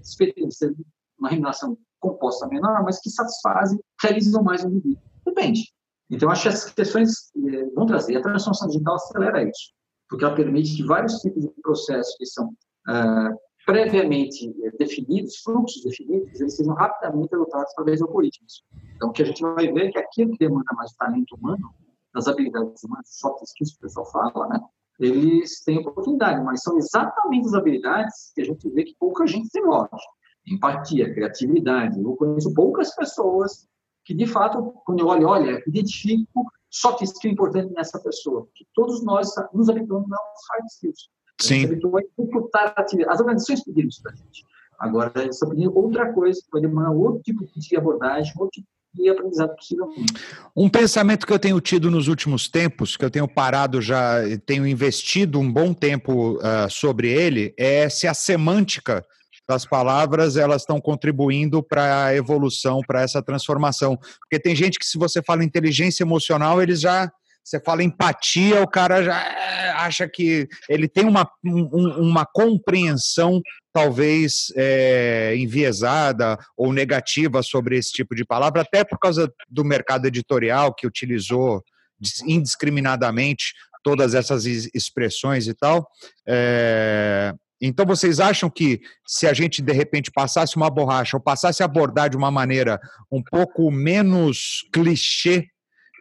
ser 0.52 0.76
uma 1.20 1.30
remuneração 1.30 1.78
composta 2.00 2.48
menor, 2.48 2.84
mas 2.84 3.00
que 3.00 3.10
satisfazem, 3.10 3.80
realizam 4.02 4.44
mais 4.44 4.64
o 4.64 4.68
indivíduo. 4.68 5.02
Depende. 5.26 5.74
Então, 6.10 6.30
acho 6.30 6.44
que 6.44 6.48
essas 6.50 6.72
questões 6.72 7.32
eh, 7.36 7.66
vão 7.74 7.86
trazer. 7.86 8.18
A 8.18 8.22
transformação 8.22 8.68
digital 8.68 8.96
acelera 8.96 9.44
isso, 9.44 9.74
porque 10.08 10.24
ela 10.24 10.36
permite 10.36 10.76
que 10.76 10.84
vários 10.84 11.20
tipos 11.20 11.44
de 11.44 11.50
processos 11.62 12.16
que 12.18 12.26
são 12.26 12.54
ah, 12.88 13.32
previamente 13.66 14.56
eh, 14.64 14.72
definidos, 14.78 15.42
fluxos 15.42 15.84
definidos, 15.84 16.40
eles 16.40 16.56
sejam 16.56 16.76
rapidamente 16.76 17.34
adotados 17.34 17.72
através 17.72 17.98
de 17.98 18.04
algoritmos. 18.04 18.64
Então, 18.96 19.10
o 19.10 19.12
que 19.12 19.24
a 19.24 19.26
gente 19.26 19.42
vai 19.42 19.72
ver 19.72 19.88
é 19.88 19.92
que 19.92 19.98
aquilo 19.98 20.32
que 20.32 20.38
demanda 20.38 20.74
mais 20.76 20.94
talento 20.94 21.36
humano, 21.36 21.74
das 22.14 22.28
habilidades 22.28 22.82
humanas, 22.84 23.10
skills 23.10 23.74
que 23.74 23.78
o 23.78 23.82
pessoal 23.82 24.06
fala, 24.12 24.48
né? 24.48 24.60
Eles 24.98 25.62
têm 25.64 25.80
oportunidade, 25.80 26.42
mas 26.44 26.62
são 26.62 26.78
exatamente 26.78 27.48
as 27.48 27.54
habilidades 27.54 28.32
que 28.34 28.42
a 28.42 28.46
gente 28.46 28.70
vê 28.70 28.86
que 28.86 28.96
pouca 28.98 29.28
gente 29.28 29.48
desenvolve. 29.52 29.90
Empatia, 30.48 31.14
criatividade. 31.14 32.00
Eu 32.02 32.16
conheço 32.16 32.54
poucas 32.54 32.96
pessoas 32.96 33.68
que, 34.06 34.14
de 34.14 34.26
fato, 34.26 34.74
quando 34.86 35.00
eu 35.00 35.08
olho, 35.08 35.28
olha, 35.28 35.62
identifico 35.68 36.46
soft 36.70 37.02
skill 37.02 37.32
importante 37.32 37.74
nessa 37.74 38.00
pessoa. 38.00 38.48
Que 38.56 38.66
todos 38.74 39.04
nós 39.04 39.28
nos 39.54 39.68
habituamos 39.70 40.10
aos 40.10 40.40
hard 40.52 40.66
skills. 40.68 41.10
Sim. 41.40 41.66
As 43.08 43.20
organizações 43.20 43.64
pediram 43.64 43.90
isso 43.90 44.02
para 44.02 44.14
a 44.14 44.16
gente. 44.16 44.46
Agora, 44.80 45.12
eles 45.16 45.36
estão 45.36 45.50
pedindo 45.50 45.78
outra 45.78 46.12
coisa, 46.14 46.40
que 46.40 46.52
vai 46.52 46.62
demorar 46.62 46.92
outro 46.92 47.22
tipo 47.24 47.46
de 47.46 47.78
abordagem, 47.78 48.34
outro 48.38 48.62
tipo 48.62 48.68
de 48.94 49.10
aprendizado. 49.10 49.54
Um 50.56 50.70
pensamento 50.70 51.28
que 51.28 51.34
eu 51.34 51.40
tenho 51.40 51.60
tido 51.60 51.92
nos 51.92 52.08
últimos 52.08 52.48
tempos, 52.48 52.96
que 52.96 53.04
eu 53.04 53.12
tenho 53.12 53.28
parado 53.28 53.82
já, 53.82 54.20
tenho 54.46 54.66
investido 54.66 55.40
um 55.40 55.52
bom 55.52 55.74
tempo 55.74 56.38
uh, 56.38 56.70
sobre 56.70 57.10
ele, 57.10 57.54
é 57.58 57.90
se 57.90 58.08
a 58.08 58.14
semântica 58.14 59.06
das 59.48 59.66
palavras 59.66 60.38
elas 60.38 60.64
estão 60.64 60.82
contribuindo 60.82 61.62
para 61.62 62.06
a 62.06 62.16
evolução, 62.16 62.82
para 62.86 63.02
essa 63.02 63.22
transformação. 63.22 63.98
Porque 64.20 64.40
tem 64.40 64.56
gente 64.56 64.80
que, 64.80 64.86
se 64.86 64.98
você 64.98 65.22
fala 65.22 65.44
inteligência 65.44 66.04
emocional, 66.04 66.62
eles 66.62 66.80
já 66.82 67.12
você 67.46 67.60
fala 67.60 67.84
empatia, 67.84 68.64
o 68.64 68.68
cara 68.68 69.04
já 69.04 69.22
eh, 69.22 69.70
acha 69.78 70.10
que 70.10 70.48
ele 70.68 70.88
tem 70.88 71.06
uma, 71.06 71.30
um, 71.46 72.02
uma 72.02 72.26
compreensão 72.26 73.40
talvez 73.72 74.52
é, 74.56 75.36
enviesada 75.38 76.40
ou 76.58 76.74
negativa 76.74 77.44
sobre 77.44 77.78
esse 77.78 77.92
tipo 77.92 78.16
de 78.16 78.26
palavra, 78.26 78.62
até 78.62 78.84
por 78.84 78.98
causa 78.98 79.32
do 79.48 79.64
mercado 79.64 80.08
editorial 80.08 80.74
que 80.74 80.88
utilizou 80.88 81.64
indiscriminadamente 82.26 83.54
todas 83.84 84.16
essas 84.16 84.46
expressões 84.46 85.48
e 85.48 85.54
tal. 85.54 85.88
É, 86.28 87.32
então, 87.62 87.86
vocês 87.86 88.20
acham 88.20 88.50
que 88.50 88.82
se 89.06 89.28
a 89.28 89.34
gente, 89.34 89.62
de 89.62 89.72
repente, 89.72 90.12
passasse 90.12 90.56
uma 90.56 90.70
borracha 90.70 91.16
ou 91.16 91.22
passasse 91.22 91.62
a 91.62 91.66
abordar 91.66 92.10
de 92.10 92.18
uma 92.18 92.32
maneira 92.32 92.80
um 93.12 93.22
pouco 93.22 93.70
menos 93.72 94.68
clichê 94.74 95.48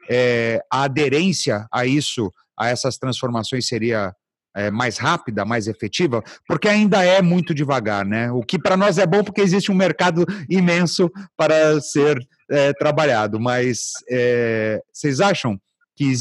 é, 0.09 0.61
a 0.71 0.85
aderência 0.85 1.67
a 1.73 1.87
isso, 1.87 2.31
a 2.59 2.69
essas 2.69 2.99
transformações 2.99 3.67
seria 3.67 4.15
é, 4.55 4.71
mais 4.71 4.99
rápida, 4.99 5.45
mais 5.45 5.67
efetiva, 5.67 6.23
porque 6.47 6.69
ainda 6.69 7.03
é 7.05 7.21
muito 7.21 7.53
devagar, 7.55 8.05
né? 8.05 8.31
O 8.31 8.43
que 8.43 8.59
para 8.59 8.77
nós 8.77 8.99
é 8.99 9.07
bom 9.07 9.25
porque 9.25 9.41
existe 9.41 9.73
um 9.73 9.75
mercado 9.75 10.25
imenso 10.49 11.11
para 11.37 11.81
ser 11.81 12.19
é, 12.51 12.73
trabalhado, 12.73 13.41
mas 13.41 13.91
é, 14.09 14.81
vocês 14.93 15.21
acham 15.21 15.59
que 15.97 16.13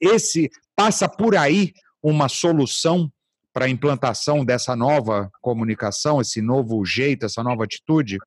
esse, 0.00 0.50
passa 0.76 1.08
por 1.08 1.36
aí 1.36 1.72
uma 2.02 2.28
solução 2.28 3.10
para 3.52 3.64
a 3.64 3.68
implantação 3.68 4.44
dessa 4.44 4.76
nova 4.76 5.28
comunicação, 5.40 6.20
esse 6.20 6.40
novo 6.40 6.84
jeito, 6.84 7.26
essa 7.26 7.42
nova 7.42 7.64
atitude? 7.64 8.18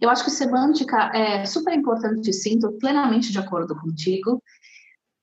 Eu 0.00 0.10
acho 0.10 0.24
que 0.24 0.30
semântica 0.30 1.10
é 1.14 1.44
super 1.44 1.74
importante, 1.74 2.32
sim, 2.32 2.54
estou 2.54 2.72
plenamente 2.72 3.32
de 3.32 3.38
acordo 3.38 3.74
contigo. 3.74 4.42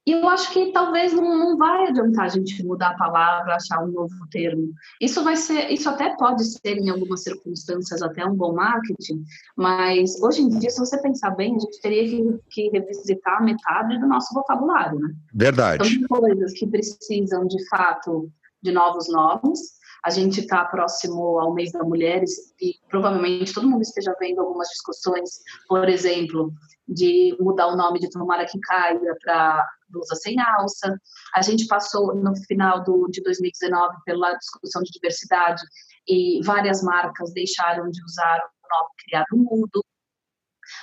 E 0.06 0.14
eu 0.14 0.28
acho 0.30 0.52
que 0.52 0.72
talvez 0.72 1.14
não, 1.14 1.38
não 1.38 1.58
vai 1.58 1.88
adiantar 1.88 2.26
a 2.26 2.30
gente 2.30 2.64
mudar 2.66 2.90
a 2.90 2.98
palavra, 2.98 3.56
achar 3.56 3.84
um 3.84 3.92
novo 3.92 4.28
termo. 4.32 4.74
Isso 5.00 5.24
vai 5.24 5.36
ser, 5.36 5.72
isso 5.72 5.88
até 5.88 6.16
pode 6.16 6.44
ser 6.44 6.78
em 6.78 6.90
algumas 6.90 7.22
circunstâncias 7.22 8.02
até 8.02 8.26
um 8.26 8.36
bom 8.36 8.54
marketing, 8.54 9.24
mas 9.56 10.20
hoje 10.20 10.42
em 10.42 10.50
dia, 10.50 10.72
se 10.72 10.80
você 10.80 11.00
pensar 11.00 11.32
bem, 11.32 11.56
a 11.56 11.60
gente 11.60 11.82
teria 11.82 12.04
que, 12.10 12.40
que 12.50 12.70
revisitar 12.70 13.44
metade 13.44 14.00
do 14.00 14.08
nosso 14.08 14.34
vocabulário, 14.34 15.00
né? 15.00 15.14
Verdade. 15.36 16.00
São 16.00 16.20
coisas 16.20 16.54
que 16.54 16.66
precisam 16.66 17.46
de 17.46 17.64
fato 17.70 18.32
de 18.64 18.72
novos 18.72 19.08
nomes 19.08 19.81
a 20.04 20.10
gente 20.10 20.42
está 20.42 20.66
próximo 20.66 21.40
ao 21.40 21.54
mês 21.54 21.72
da 21.72 21.84
mulher 21.84 22.24
e 22.60 22.74
provavelmente 22.90 23.54
todo 23.54 23.70
mundo 23.70 23.82
esteja 23.82 24.16
vendo 24.20 24.42
algumas 24.42 24.68
discussões, 24.70 25.42
por 25.68 25.88
exemplo, 25.88 26.52
de 26.88 27.36
mudar 27.40 27.68
o 27.68 27.76
nome 27.76 28.00
de 28.00 28.10
Tomara 28.10 28.46
que 28.46 28.60
Caia 28.60 29.16
para 29.24 29.68
blusa 29.90 30.16
sem 30.16 30.40
alça. 30.40 30.96
A 31.36 31.42
gente 31.42 31.68
passou 31.68 32.16
no 32.16 32.36
final 32.48 32.84
do, 32.84 33.08
de 33.10 33.22
2019 33.22 33.98
pela 34.06 34.34
discussão 34.34 34.82
de 34.82 34.92
diversidade 34.92 35.62
e 36.08 36.42
várias 36.44 36.82
marcas 36.82 37.32
deixaram 37.34 37.90
de 37.90 38.04
usar 38.04 38.40
o 38.40 38.76
nome 38.76 38.90
criado 39.06 39.38
mudo. 39.38 39.84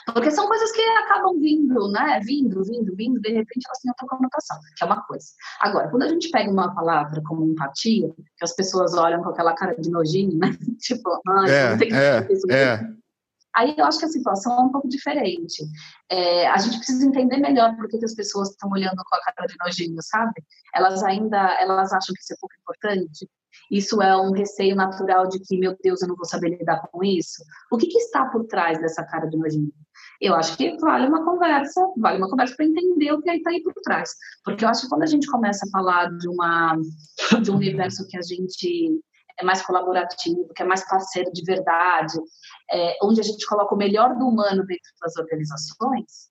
Porque 0.07 0.31
são 0.31 0.47
coisas 0.47 0.71
que 0.73 0.81
acabam 0.81 1.39
vindo, 1.39 1.91
né? 1.91 2.21
Vindo, 2.25 2.63
vindo, 2.65 2.95
vindo, 2.97 3.21
de 3.21 3.31
repente 3.31 3.67
elas 3.67 3.79
têm 3.79 3.91
outra 3.91 4.07
conotação, 4.07 4.59
que 4.77 4.85
é 4.85 4.87
uma 4.87 5.03
coisa. 5.03 5.27
Agora, 5.61 5.89
quando 5.91 6.03
a 6.03 6.09
gente 6.09 6.31
pega 6.31 6.51
uma 6.51 6.75
palavra 6.75 7.23
como 7.27 7.47
empatia, 7.47 8.09
que 8.09 8.45
as 8.45 8.55
pessoas 8.55 8.95
olham 8.95 9.23
com 9.23 9.31
aquela 9.31 9.55
cara 9.55 9.75
de 9.75 9.91
nojinho, 9.91 10.39
né? 10.39 10.51
tipo, 10.81 11.11
ah, 11.29 11.49
é, 11.49 11.71
não 11.71 11.79
tem 11.79 11.89
que 11.89 11.95
é, 11.95 12.33
isso 12.33 12.51
é. 12.51 12.99
Aí 13.59 13.75
eu 13.77 13.85
acho 13.85 13.99
que 13.99 14.05
a 14.05 14.09
situação 14.09 14.57
é 14.57 14.61
um 14.61 14.71
pouco 14.71 14.89
diferente. 14.89 15.65
É, 16.09 16.47
a 16.47 16.59
gente 16.59 16.77
precisa 16.77 17.05
entender 17.05 17.39
melhor 17.39 17.75
por 17.77 17.89
que, 17.89 17.99
que 17.99 18.05
as 18.05 18.15
pessoas 18.15 18.51
estão 18.51 18.71
olhando 18.71 19.03
com 19.05 19.17
a 19.17 19.33
cara 19.33 19.49
de 19.49 19.57
nojinho, 19.59 20.01
sabe? 20.01 20.45
Elas 20.73 21.03
ainda, 21.03 21.57
elas 21.61 21.93
acham 21.93 22.15
que 22.15 22.21
isso 22.21 22.35
é 22.35 22.37
pouco 22.41 22.55
importante. 22.61 23.29
Isso 23.71 24.01
é 24.03 24.17
um 24.17 24.33
receio 24.33 24.75
natural 24.75 25.29
de 25.29 25.39
que, 25.41 25.59
meu 25.59 25.77
Deus, 25.83 26.03
eu 26.03 26.09
não 26.09 26.17
vou 26.17 26.25
saber 26.25 26.57
lidar 26.59 26.81
com 26.91 27.05
isso? 27.05 27.43
O 27.71 27.77
que, 27.77 27.87
que 27.87 27.99
está 27.99 28.27
por 28.27 28.45
trás 28.47 28.81
dessa 28.81 29.05
cara 29.05 29.27
de 29.27 29.37
nojinho? 29.37 29.73
Eu 30.21 30.35
acho 30.35 30.57
que 30.57 30.77
vale 30.79 31.07
uma 31.07 31.25
conversa, 31.25 31.81
vale 31.97 32.19
uma 32.19 32.29
conversa 32.29 32.55
para 32.57 32.67
entender 32.67 33.13
o 33.13 33.23
que 33.23 33.31
está 33.31 33.51
aí 33.51 33.63
por 33.63 33.73
trás. 33.83 34.11
Porque 34.45 34.65
eu 34.65 34.69
acho 34.69 34.83
que 34.83 34.89
quando 34.89 35.03
a 35.03 35.07
gente 35.07 35.27
começa 35.29 35.65
a 35.67 35.71
falar 35.71 36.07
de, 36.17 36.29
uma, 36.29 36.77
de 37.43 37.51
um 37.51 37.57
universo 37.57 38.07
que 38.09 38.17
a 38.17 38.23
gente 38.23 39.01
é 39.41 39.45
mais 39.45 39.63
colaborativo, 39.63 40.49
que 40.55 40.63
é 40.63 40.67
mais 40.67 40.87
parceiro 40.89 41.31
de 41.33 41.45
verdade, 41.45 42.19
é, 42.73 42.97
onde 43.03 43.21
a 43.21 43.25
gente 43.25 43.47
coloca 43.47 43.75
o 43.75 43.79
melhor 43.79 44.17
do 44.17 44.27
humano 44.27 44.67
dentro 44.67 44.91
das 45.01 45.17
organizações, 45.17 46.29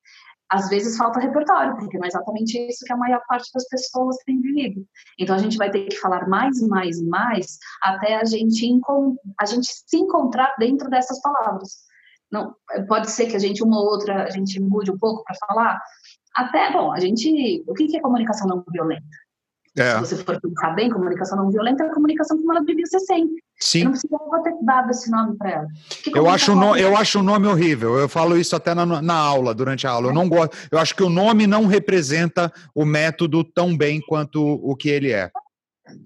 às 0.49 0.69
vezes 0.69 0.97
falta 0.97 1.19
repertório, 1.19 1.75
porque 1.77 1.97
não 1.97 2.05
é 2.05 2.07
exatamente 2.07 2.57
isso 2.67 2.85
que 2.85 2.93
a 2.93 2.97
maior 2.97 3.21
parte 3.27 3.51
das 3.53 3.67
pessoas 3.67 4.17
tem 4.25 4.39
vivido. 4.41 4.85
Então 5.19 5.35
a 5.35 5.39
gente 5.39 5.57
vai 5.57 5.69
ter 5.69 5.85
que 5.85 5.97
falar 5.97 6.27
mais, 6.27 6.61
mais, 6.67 7.01
mais, 7.01 7.57
até 7.81 8.15
a 8.15 8.23
gente, 8.23 8.65
a 9.39 9.45
gente 9.45 9.67
se 9.67 9.97
encontrar 9.97 10.55
dentro 10.57 10.89
dessas 10.89 11.21
palavras. 11.21 11.87
Não, 12.31 12.53
pode 12.87 13.09
ser 13.09 13.27
que 13.27 13.35
a 13.35 13.39
gente, 13.39 13.63
uma 13.63 13.79
ou 13.79 13.85
outra, 13.85 14.23
a 14.23 14.29
gente 14.29 14.59
mude 14.59 14.91
um 14.91 14.97
pouco 14.97 15.23
para 15.23 15.35
falar. 15.47 15.81
Até, 16.35 16.71
bom, 16.71 16.91
a 16.91 16.99
gente. 16.99 17.63
O 17.67 17.73
que 17.73 17.95
é 17.95 18.01
comunicação 18.01 18.47
não 18.47 18.63
violenta? 18.69 19.05
É. 19.77 19.93
Se 20.03 20.15
você 20.15 20.23
for 20.23 20.41
pensar 20.41 20.71
bem, 20.71 20.89
comunicação 20.89 21.37
não 21.37 21.51
violenta 21.51 21.83
é 21.83 21.87
a 21.87 21.93
comunicação 21.93 22.37
como 22.37 22.51
ela 22.51 22.65
devia 22.65 22.85
ser 22.87 22.99
sempre. 23.01 23.35
Sim. 23.59 23.79
Eu 23.79 23.85
não 23.85 23.91
precisava 23.91 24.43
ter 24.43 24.55
dado 24.63 24.89
esse 24.89 25.11
nome 25.11 25.37
para 25.37 25.51
ela. 25.51 25.67
Eu 26.15 26.29
acho, 26.29 26.55
no, 26.55 26.75
eu 26.75 26.97
acho 26.97 27.19
o 27.19 27.23
nome 27.23 27.47
horrível. 27.47 27.97
Eu 27.97 28.09
falo 28.09 28.37
isso 28.37 28.55
até 28.55 28.73
na, 28.73 28.85
na 28.85 29.15
aula, 29.15 29.53
durante 29.53 29.85
a 29.85 29.91
aula. 29.91 30.07
Eu 30.07 30.13
não 30.13 30.27
gosto. 30.27 30.55
Eu 30.71 30.79
acho 30.79 30.95
que 30.95 31.03
o 31.03 31.09
nome 31.09 31.45
não 31.45 31.67
representa 31.67 32.51
o 32.73 32.85
método 32.85 33.43
tão 33.43 33.77
bem 33.77 34.01
quanto 34.01 34.43
o 34.43 34.75
que 34.75 34.89
ele 34.89 35.11
é. 35.11 35.31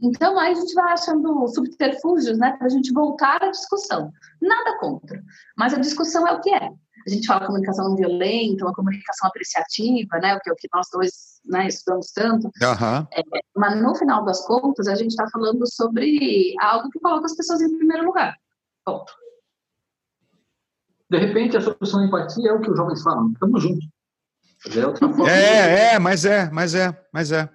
Então, 0.02 0.38
aí 0.38 0.52
a 0.52 0.56
gente 0.56 0.74
vai 0.76 0.92
achando 0.92 1.48
subterfúgios, 1.48 2.38
né, 2.38 2.56
para 2.58 2.68
a 2.68 2.70
gente 2.70 2.94
voltar 2.94 3.42
à 3.42 3.50
discussão. 3.50 4.12
Nada 4.40 4.78
contra, 4.80 5.20
mas 5.58 5.74
a 5.74 5.80
discussão 5.80 6.28
é 6.28 6.34
o 6.34 6.42
que 6.42 6.52
é 6.52 6.70
a 7.08 7.10
gente 7.10 7.26
fala 7.26 7.46
comunicação 7.46 7.90
não 7.90 7.96
violenta, 7.96 8.66
uma 8.66 8.74
comunicação 8.74 9.28
apreciativa, 9.28 10.20
né, 10.20 10.36
o 10.36 10.40
que, 10.40 10.52
o 10.52 10.56
que 10.56 10.68
nós 10.74 10.88
dois 10.92 11.31
né, 11.46 11.68
estudamos 11.68 12.12
tanto. 12.12 12.46
Uhum. 12.46 13.08
É, 13.14 13.22
mas 13.56 13.82
no 13.82 13.96
final 13.96 14.24
das 14.26 14.46
contas, 14.46 14.88
a 14.88 14.96
gente 14.96 15.12
está 15.12 15.28
falando 15.30 15.66
sobre 15.72 16.54
algo 16.62 16.90
que 16.90 17.00
coloca 17.00 17.26
as 17.26 17.36
pessoas 17.36 17.62
em 17.62 17.78
primeiro 17.78 18.06
lugar. 18.06 18.36
Ponto. 18.86 19.14
De 21.10 21.18
repente, 21.18 21.58
a 21.58 21.62
solução 21.62 22.02
de 22.02 22.08
empatia 22.08 22.50
é 22.50 22.54
o 22.54 22.62
que 22.62 22.72
os 22.72 22.78
jovens 22.78 23.04
falam, 23.04 23.32
estamos 23.34 23.62
juntos. 23.62 23.86
É, 25.28 25.32
é, 25.32 25.94
é, 25.96 26.00
mas 26.00 26.26
é, 26.26 26.50
mas 26.52 26.76
é, 26.76 27.06
mas 27.12 27.32
é. 27.32 27.50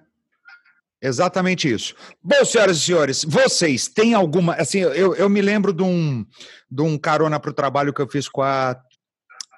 Exatamente 0.99 1.71
isso. 1.71 1.95
Bom, 2.23 2.43
senhoras 2.43 2.77
e 2.77 2.81
senhores, 2.81 3.23
vocês 3.23 3.87
têm 3.87 4.15
alguma. 4.15 4.55
Assim, 4.55 4.79
eu, 4.79 5.15
eu 5.15 5.29
me 5.29 5.41
lembro 5.41 5.71
de 5.71 5.83
um, 5.83 6.25
de 6.69 6.81
um 6.81 6.97
carona 6.97 7.39
para 7.39 7.51
o 7.51 7.53
trabalho 7.53 7.93
que 7.93 8.01
eu 8.01 8.09
fiz 8.09 8.27
com 8.27 8.41
a 8.41 8.75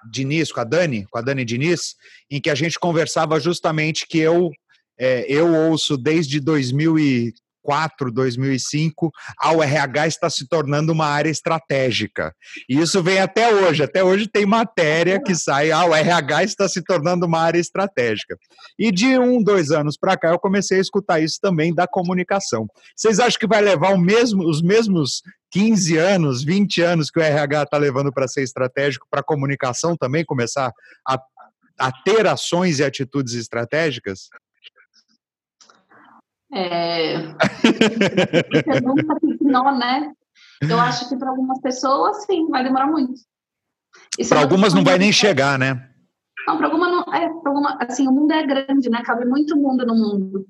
Diniz, 0.09 0.51
com 0.51 0.59
a 0.59 0.63
Dani, 0.63 1.05
com 1.09 1.17
a 1.17 1.21
Dani 1.21 1.43
Diniz, 1.43 1.95
em 2.29 2.39
que 2.39 2.49
a 2.49 2.55
gente 2.55 2.79
conversava 2.79 3.39
justamente 3.39 4.07
que 4.07 4.19
eu, 4.19 4.51
é, 4.97 5.25
eu 5.27 5.53
ouço 5.53 5.97
desde 5.97 6.39
2004, 7.69 8.12
2005, 8.12 9.12
a 9.38 9.53
URH 9.53 10.08
está 10.08 10.29
se 10.29 10.47
tornando 10.47 10.91
uma 10.91 11.05
área 11.05 11.29
estratégica. 11.29 12.34
E 12.67 12.79
isso 12.79 13.01
vem 13.03 13.19
até 13.19 13.53
hoje. 13.53 13.84
Até 13.84 14.03
hoje 14.03 14.27
tem 14.27 14.45
matéria 14.45 15.21
que 15.21 15.36
sai, 15.36 15.71
a 15.71 15.86
URH 15.86 16.43
está 16.43 16.67
se 16.67 16.82
tornando 16.84 17.25
uma 17.25 17.39
área 17.39 17.60
estratégica. 17.60 18.36
E 18.77 18.91
de 18.91 19.17
um, 19.19 19.41
dois 19.43 19.71
anos 19.71 19.97
para 19.97 20.17
cá, 20.17 20.29
eu 20.29 20.39
comecei 20.39 20.79
a 20.79 20.82
escutar 20.82 21.19
isso 21.19 21.38
também 21.41 21.73
da 21.73 21.88
comunicação. 21.88 22.67
Vocês 22.95 23.19
acham 23.19 23.39
que 23.39 23.47
vai 23.47 23.62
levar 23.62 23.97
mesmo, 23.97 24.47
os 24.47 24.62
mesmos 24.62 25.21
15 25.51 25.97
anos, 25.97 26.43
20 26.43 26.82
anos 26.82 27.12
que 27.12 27.19
o 27.19 27.23
RH 27.23 27.63
está 27.63 27.77
levando 27.77 28.12
para 28.12 28.27
ser 28.27 28.41
estratégico 28.41 29.08
para 29.10 29.21
a 29.21 29.23
comunicação 29.23 29.95
também 29.95 30.25
começar 30.25 30.71
a, 31.08 31.19
a 31.79 31.91
ter 32.03 32.27
ações 32.27 32.79
e 32.79 32.84
atitudes 32.84 33.34
estratégicas? 33.34 34.29
É... 36.51 37.17
não, 39.41 39.77
né? 39.77 40.12
Eu 40.62 40.79
acho 40.79 41.07
que 41.07 41.15
para 41.17 41.29
algumas 41.29 41.59
pessoas, 41.62 42.25
sim, 42.25 42.47
vai 42.47 42.63
demorar 42.63 42.88
muito. 42.88 43.21
Para 44.27 44.41
algumas 44.41 44.73
não 44.73 44.83
vai 44.83 44.97
nem 44.97 45.12
chegar, 45.12 45.57
né? 45.57 45.89
Não, 46.47 46.57
para 46.57 46.67
alguma 46.67 46.89
não. 46.89 47.13
É, 47.13 47.25
alguma, 47.25 47.77
assim, 47.81 48.07
o 48.07 48.12
mundo 48.12 48.31
é 48.31 48.45
grande, 48.45 48.89
né? 48.89 49.01
Cabe 49.03 49.25
muito 49.25 49.55
mundo 49.55 49.85
no 49.85 49.95
mundo. 49.95 50.45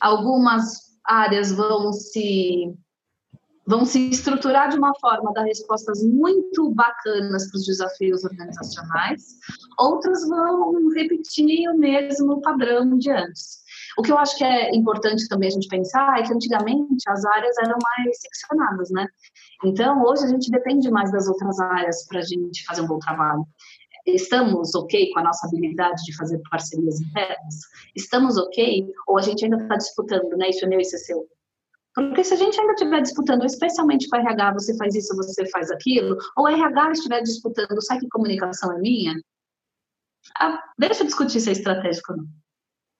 Algumas 0.00 0.90
áreas 1.04 1.52
vão 1.52 1.92
se 1.92 2.74
vão 3.66 3.84
se 3.84 4.10
estruturar 4.10 4.68
de 4.68 4.76
uma 4.76 4.92
forma 5.00 5.32
dar 5.32 5.44
respostas 5.44 6.02
muito 6.02 6.70
bacanas 6.74 7.48
para 7.48 7.58
os 7.58 7.66
desafios 7.66 8.24
organizacionais, 8.24 9.22
outras 9.78 10.26
vão 10.26 10.88
repetir 10.88 11.68
o 11.68 11.78
mesmo 11.78 12.40
padrão 12.40 12.98
de 12.98 13.12
antes. 13.12 13.59
O 13.98 14.02
que 14.02 14.12
eu 14.12 14.18
acho 14.18 14.36
que 14.36 14.44
é 14.44 14.74
importante 14.74 15.26
também 15.28 15.48
a 15.48 15.52
gente 15.52 15.68
pensar 15.68 16.18
é 16.18 16.22
que 16.22 16.32
antigamente 16.32 17.08
as 17.08 17.24
áreas 17.24 17.56
eram 17.58 17.76
mais 17.82 18.20
seccionadas, 18.20 18.90
né? 18.90 19.06
Então, 19.64 20.02
hoje 20.04 20.24
a 20.24 20.28
gente 20.28 20.50
depende 20.50 20.90
mais 20.90 21.10
das 21.10 21.28
outras 21.28 21.58
áreas 21.60 22.06
para 22.06 22.20
a 22.20 22.22
gente 22.22 22.64
fazer 22.64 22.82
um 22.82 22.86
bom 22.86 22.98
trabalho. 22.98 23.46
Estamos 24.06 24.74
ok 24.74 25.10
com 25.12 25.20
a 25.20 25.24
nossa 25.24 25.46
habilidade 25.46 26.02
de 26.04 26.16
fazer 26.16 26.40
parcerias 26.50 27.00
internas? 27.00 27.54
Estamos 27.94 28.36
ok? 28.36 28.86
Ou 29.06 29.18
a 29.18 29.22
gente 29.22 29.44
ainda 29.44 29.56
está 29.56 29.76
disputando, 29.76 30.36
né? 30.36 30.48
Isso 30.48 30.64
é 30.64 30.68
meu, 30.68 30.80
isso 30.80 30.96
é 30.96 30.98
seu. 30.98 31.28
Porque 31.94 32.22
se 32.22 32.34
a 32.34 32.36
gente 32.36 32.58
ainda 32.58 32.72
estiver 32.72 33.02
disputando, 33.02 33.44
especialmente 33.44 34.08
com 34.08 34.16
RH, 34.16 34.52
você 34.52 34.76
faz 34.76 34.94
isso, 34.94 35.14
você 35.16 35.48
faz 35.50 35.70
aquilo, 35.70 36.16
ou 36.36 36.48
RH 36.48 36.92
estiver 36.92 37.20
disputando, 37.20 37.82
sabe 37.82 38.00
que 38.00 38.08
comunicação 38.08 38.72
é 38.72 38.78
minha? 38.78 39.14
Ah, 40.38 40.62
deixa 40.78 41.02
eu 41.02 41.06
discutir 41.06 41.40
se 41.40 41.48
é 41.48 41.52
estratégico 41.52 42.12
ou 42.12 42.18
não. 42.18 42.26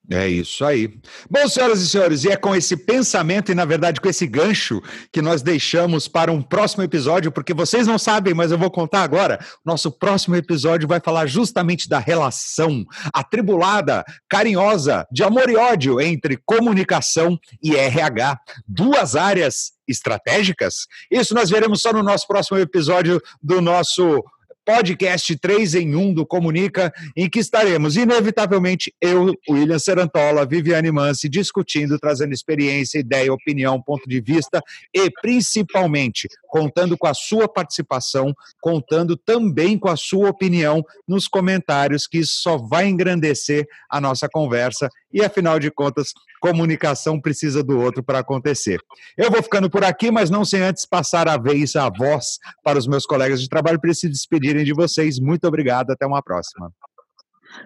É 0.09 0.27
isso 0.27 0.65
aí. 0.65 0.99
Bom, 1.31 1.47
senhoras 1.49 1.81
e 1.81 1.89
senhores, 1.89 2.25
e 2.25 2.31
é 2.31 2.37
com 2.37 2.55
esse 2.55 2.77
pensamento 2.77 3.53
e, 3.53 3.55
na 3.55 3.65
verdade, 3.65 4.01
com 4.01 4.09
esse 4.09 4.27
gancho 4.27 4.83
que 5.13 5.23
nós 5.23 5.41
deixamos 5.41 6.09
para 6.09 6.33
um 6.33 6.43
próximo 6.43 6.83
episódio, 6.83 7.31
porque 7.31 7.55
vocês 7.55 7.87
não 7.87 7.99
sabem, 7.99 8.35
mas 8.35 8.51
eu 8.51 8.59
vou 8.59 8.71
contar 8.71 9.03
agora. 9.03 9.39
Nosso 9.65 9.91
próximo 9.91 10.35
episódio 10.35 10.89
vai 10.89 11.01
falar 11.01 11.27
justamente 11.27 11.89
da 11.89 12.01
relação 12.01 12.85
atribulada, 13.13 14.05
carinhosa, 14.29 15.07
de 15.13 15.23
amor 15.23 15.49
e 15.49 15.57
ódio 15.57 16.01
entre 16.01 16.37
comunicação 16.45 17.39
e 17.63 17.77
RH. 17.77 18.41
Duas 18.67 19.15
áreas 19.15 19.73
estratégicas. 19.87 20.87
Isso 21.11 21.35
nós 21.35 21.51
veremos 21.51 21.83
só 21.83 21.93
no 21.93 22.03
nosso 22.03 22.27
próximo 22.27 22.59
episódio 22.59 23.21
do 23.43 23.61
nosso 23.61 24.25
podcast 24.73 25.37
3 25.37 25.75
em 25.75 25.97
1 25.97 26.15
do 26.15 26.25
Comunica, 26.25 26.93
em 27.17 27.29
que 27.29 27.41
estaremos, 27.41 27.97
inevitavelmente, 27.97 28.95
eu, 29.01 29.35
William 29.51 29.81
Serantola, 29.81 30.47
Viviane 30.47 30.93
Mansi, 30.93 31.29
discutindo, 31.29 31.99
trazendo 31.99 32.33
experiência, 32.33 33.01
ideia, 33.01 33.33
opinião, 33.33 33.83
ponto 33.83 34.09
de 34.09 34.21
vista 34.21 34.63
e, 34.95 35.11
principalmente, 35.21 36.29
contando 36.49 36.97
com 36.97 37.09
a 37.09 37.15
sua 37.15 37.49
participação, 37.49 38.33
contando 38.61 39.17
também 39.17 39.77
com 39.77 39.89
a 39.89 39.97
sua 39.97 40.31
opinião 40.31 40.85
nos 41.07 41.27
comentários, 41.27 42.07
que 42.07 42.19
isso 42.19 42.35
só 42.41 42.57
vai 42.57 42.87
engrandecer 42.87 43.67
a 43.91 44.01
nossa 44.01 44.29
conversa 44.29 44.89
e, 45.13 45.25
afinal 45.25 45.59
de 45.59 45.71
contas, 45.71 46.13
comunicação 46.41 47.21
precisa 47.21 47.63
do 47.63 47.79
outro 47.79 48.03
para 48.03 48.21
acontecer. 48.21 48.81
Eu 49.17 49.31
vou 49.31 49.43
ficando 49.43 49.69
por 49.69 49.85
aqui, 49.85 50.11
mas 50.11 50.31
não 50.31 50.45
sem 50.45 50.63
antes 50.63 50.87
passar 50.87 51.29
a 51.29 51.37
vez, 51.37 51.77
a 51.77 51.91
voz 51.91 52.39
para 52.65 52.79
os 52.79 52.87
meus 52.87 53.05
colegas 53.05 53.41
de 53.41 53.49
trabalho 53.49 53.81
para 53.81 53.93
se 53.93 54.09
despedirem 54.09 54.60
de 54.65 54.75
vocês. 54.75 55.19
Muito 55.19 55.47
obrigado, 55.47 55.91
até 55.91 56.07
uma 56.07 56.23
próxima. 56.23 56.73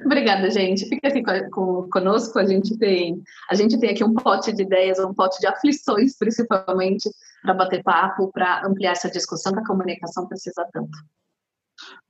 Obrigada, 0.05 0.51
gente. 0.51 0.89
Fica 0.89 1.09
aqui 1.09 1.23
com, 1.51 1.89
conosco. 1.91 2.39
A 2.39 2.47
gente 2.47 2.77
tem 2.79 3.23
a 3.51 3.55
gente 3.55 3.79
tem 3.79 3.91
aqui 3.91 4.03
um 4.03 4.15
pote 4.15 4.53
de 4.53 4.63
ideias, 4.63 4.99
um 4.99 5.13
pote 5.13 5.39
de 5.41 5.47
aflições, 5.47 6.17
principalmente, 6.17 7.11
para 7.43 7.55
bater 7.55 7.83
papo, 7.83 8.31
para 8.33 8.67
ampliar 8.67 8.93
essa 8.93 9.11
discussão 9.11 9.53
que 9.53 9.61
a 9.61 9.67
comunicação 9.67 10.27
precisa 10.27 10.67
tanto. 10.73 10.99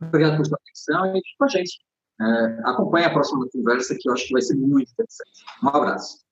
Obrigado 0.01 0.37
por 0.37 0.47
sua 0.47 0.59
atenção 0.62 1.16
e 1.16 1.23
com 1.38 1.44
a 1.44 1.49
gente. 1.49 1.79
É, 2.20 2.25
acompanhe 2.64 3.07
a 3.07 3.11
próxima 3.11 3.47
conversa, 3.53 3.97
que 3.99 4.09
eu 4.09 4.12
acho 4.12 4.27
que 4.27 4.33
vai 4.33 4.42
ser 4.42 4.57
muito 4.57 4.90
interessante. 4.92 5.44
Um 5.62 5.68
abraço. 5.68 6.23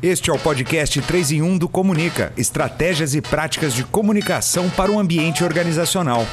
Este 0.00 0.30
é 0.30 0.32
o 0.32 0.38
podcast 0.38 1.02
3 1.02 1.32
em 1.32 1.42
1 1.42 1.58
do 1.58 1.68
Comunica, 1.68 2.32
estratégias 2.36 3.16
e 3.16 3.20
práticas 3.20 3.74
de 3.74 3.82
comunicação 3.82 4.70
para 4.70 4.92
o 4.92 4.98
ambiente 4.98 5.42
organizacional. 5.42 6.24